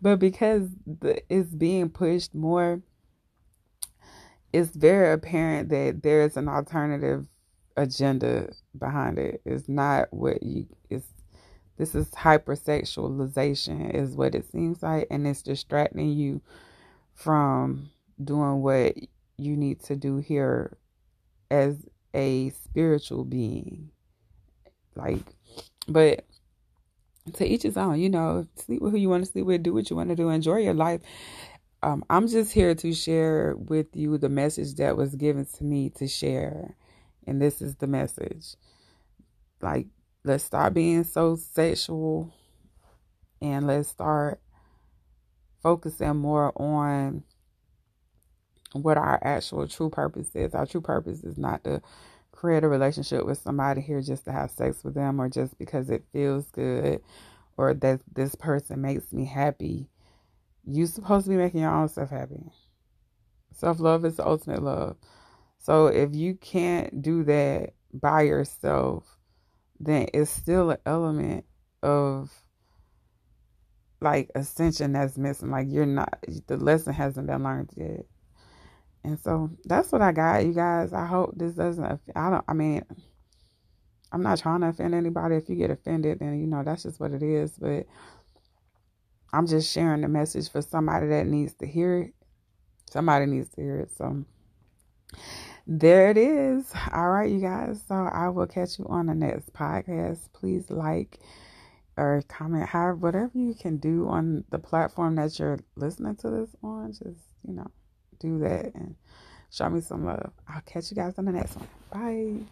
but 0.00 0.18
because 0.18 0.68
the, 0.86 1.22
it's 1.28 1.50
being 1.50 1.90
pushed 1.90 2.34
more, 2.34 2.80
it's 4.52 4.70
very 4.70 5.12
apparent 5.12 5.68
that 5.70 6.02
there's 6.02 6.36
an 6.36 6.48
alternative 6.48 7.26
agenda 7.76 8.50
behind 8.78 9.18
it. 9.18 9.40
It's 9.44 9.68
not 9.68 10.12
what 10.12 10.42
you, 10.42 10.66
it's 10.90 11.06
this 11.76 11.94
is 11.94 12.08
hypersexualization, 12.10 13.94
is 13.94 14.14
what 14.14 14.34
it 14.34 14.50
seems 14.50 14.82
like, 14.82 15.08
and 15.10 15.26
it's 15.26 15.42
distracting 15.42 16.12
you 16.12 16.40
from 17.14 17.90
doing 18.22 18.62
what 18.62 18.94
you 19.36 19.56
need 19.56 19.82
to 19.84 19.96
do 19.96 20.18
here 20.18 20.76
as 21.50 21.76
a 22.14 22.50
spiritual 22.50 23.24
being. 23.24 23.90
Like, 24.94 25.24
but 25.88 26.24
to 27.34 27.46
each 27.46 27.62
his 27.62 27.76
own, 27.76 27.98
you 27.98 28.08
know, 28.08 28.46
sleep 28.56 28.80
with 28.80 28.92
who 28.92 28.98
you 28.98 29.08
want 29.08 29.24
to 29.24 29.30
sleep 29.30 29.46
with, 29.46 29.62
do 29.62 29.74
what 29.74 29.90
you 29.90 29.96
want 29.96 30.10
to 30.10 30.16
do, 30.16 30.28
enjoy 30.28 30.58
your 30.58 30.74
life. 30.74 31.00
Um, 31.82 32.04
I'm 32.08 32.28
just 32.28 32.52
here 32.52 32.74
to 32.76 32.92
share 32.94 33.56
with 33.56 33.88
you 33.94 34.16
the 34.16 34.28
message 34.28 34.76
that 34.76 34.96
was 34.96 35.16
given 35.16 35.46
to 35.58 35.64
me 35.64 35.90
to 35.96 36.06
share. 36.06 36.76
And 37.26 37.40
this 37.40 37.62
is 37.62 37.76
the 37.76 37.86
message. 37.86 38.54
Like, 39.60 39.86
let's 40.24 40.44
stop 40.44 40.74
being 40.74 41.04
so 41.04 41.36
sexual 41.36 42.32
and 43.40 43.66
let's 43.66 43.88
start 43.88 44.40
focusing 45.62 46.16
more 46.16 46.52
on 46.60 47.24
what 48.72 48.98
our 48.98 49.18
actual 49.22 49.66
true 49.68 49.90
purpose 49.90 50.34
is. 50.34 50.54
Our 50.54 50.66
true 50.66 50.80
purpose 50.80 51.24
is 51.24 51.38
not 51.38 51.64
to 51.64 51.80
create 52.32 52.64
a 52.64 52.68
relationship 52.68 53.24
with 53.24 53.38
somebody 53.38 53.80
here 53.80 54.02
just 54.02 54.24
to 54.24 54.32
have 54.32 54.50
sex 54.50 54.82
with 54.84 54.94
them 54.94 55.20
or 55.20 55.28
just 55.28 55.56
because 55.58 55.88
it 55.88 56.04
feels 56.12 56.50
good 56.50 57.00
or 57.56 57.72
that 57.74 58.00
this 58.12 58.34
person 58.34 58.82
makes 58.82 59.12
me 59.12 59.24
happy. 59.24 59.88
You're 60.66 60.86
supposed 60.86 61.26
to 61.26 61.30
be 61.30 61.36
making 61.36 61.60
your 61.60 61.70
own 61.70 61.88
self 61.88 62.10
happy. 62.10 62.50
Self 63.52 63.78
love 63.78 64.04
is 64.04 64.16
the 64.16 64.26
ultimate 64.26 64.62
love. 64.62 64.96
So 65.64 65.86
if 65.86 66.14
you 66.14 66.34
can't 66.34 67.00
do 67.00 67.24
that 67.24 67.70
by 67.94 68.20
yourself, 68.22 69.06
then 69.80 70.08
it's 70.12 70.30
still 70.30 70.72
an 70.72 70.76
element 70.84 71.46
of 71.82 72.30
like 74.02 74.30
ascension 74.34 74.92
that's 74.92 75.16
missing. 75.16 75.50
Like 75.50 75.68
you're 75.70 75.86
not 75.86 76.18
the 76.48 76.58
lesson 76.58 76.92
hasn't 76.92 77.28
been 77.28 77.42
learned 77.42 77.70
yet. 77.78 78.04
And 79.04 79.18
so 79.18 79.52
that's 79.64 79.90
what 79.90 80.02
I 80.02 80.12
got, 80.12 80.44
you 80.44 80.52
guys. 80.52 80.92
I 80.92 81.06
hope 81.06 81.32
this 81.34 81.54
doesn't. 81.54 81.98
I 82.14 82.28
don't. 82.28 82.44
I 82.46 82.52
mean, 82.52 82.82
I'm 84.12 84.22
not 84.22 84.40
trying 84.40 84.60
to 84.60 84.66
offend 84.68 84.94
anybody. 84.94 85.36
If 85.36 85.48
you 85.48 85.56
get 85.56 85.70
offended, 85.70 86.18
then 86.18 86.38
you 86.38 86.46
know 86.46 86.62
that's 86.62 86.82
just 86.82 87.00
what 87.00 87.12
it 87.12 87.22
is. 87.22 87.52
But 87.58 87.86
I'm 89.32 89.46
just 89.46 89.72
sharing 89.72 90.02
the 90.02 90.08
message 90.08 90.50
for 90.50 90.60
somebody 90.60 91.06
that 91.06 91.26
needs 91.26 91.54
to 91.54 91.66
hear 91.66 92.00
it. 92.00 92.14
Somebody 92.90 93.24
needs 93.24 93.48
to 93.54 93.62
hear 93.62 93.80
it. 93.80 93.92
So 93.96 94.26
there 95.66 96.10
it 96.10 96.18
is. 96.18 96.72
All 96.92 97.10
right, 97.10 97.30
you 97.30 97.40
guys. 97.40 97.82
So 97.88 97.94
I 97.94 98.28
will 98.28 98.46
catch 98.46 98.78
you 98.78 98.86
on 98.88 99.06
the 99.06 99.14
next 99.14 99.52
podcast. 99.52 100.32
Please 100.32 100.70
like 100.70 101.18
or 101.96 102.22
comment, 102.28 102.68
however, 102.68 102.96
whatever 102.96 103.30
you 103.34 103.54
can 103.54 103.76
do 103.76 104.08
on 104.08 104.44
the 104.50 104.58
platform 104.58 105.14
that 105.16 105.38
you're 105.38 105.60
listening 105.76 106.16
to 106.16 106.30
this 106.30 106.50
on. 106.62 106.92
Just 106.92 107.20
you 107.46 107.54
know 107.54 107.70
do 108.18 108.38
that 108.40 108.74
and 108.74 108.94
show 109.50 109.68
me 109.68 109.80
some 109.80 110.04
love. 110.04 110.32
I'll 110.48 110.62
catch 110.62 110.90
you 110.90 110.96
guys 110.96 111.14
on 111.18 111.24
the 111.24 111.32
next 111.32 111.56
one. 111.56 111.68
Bye. 111.92 112.44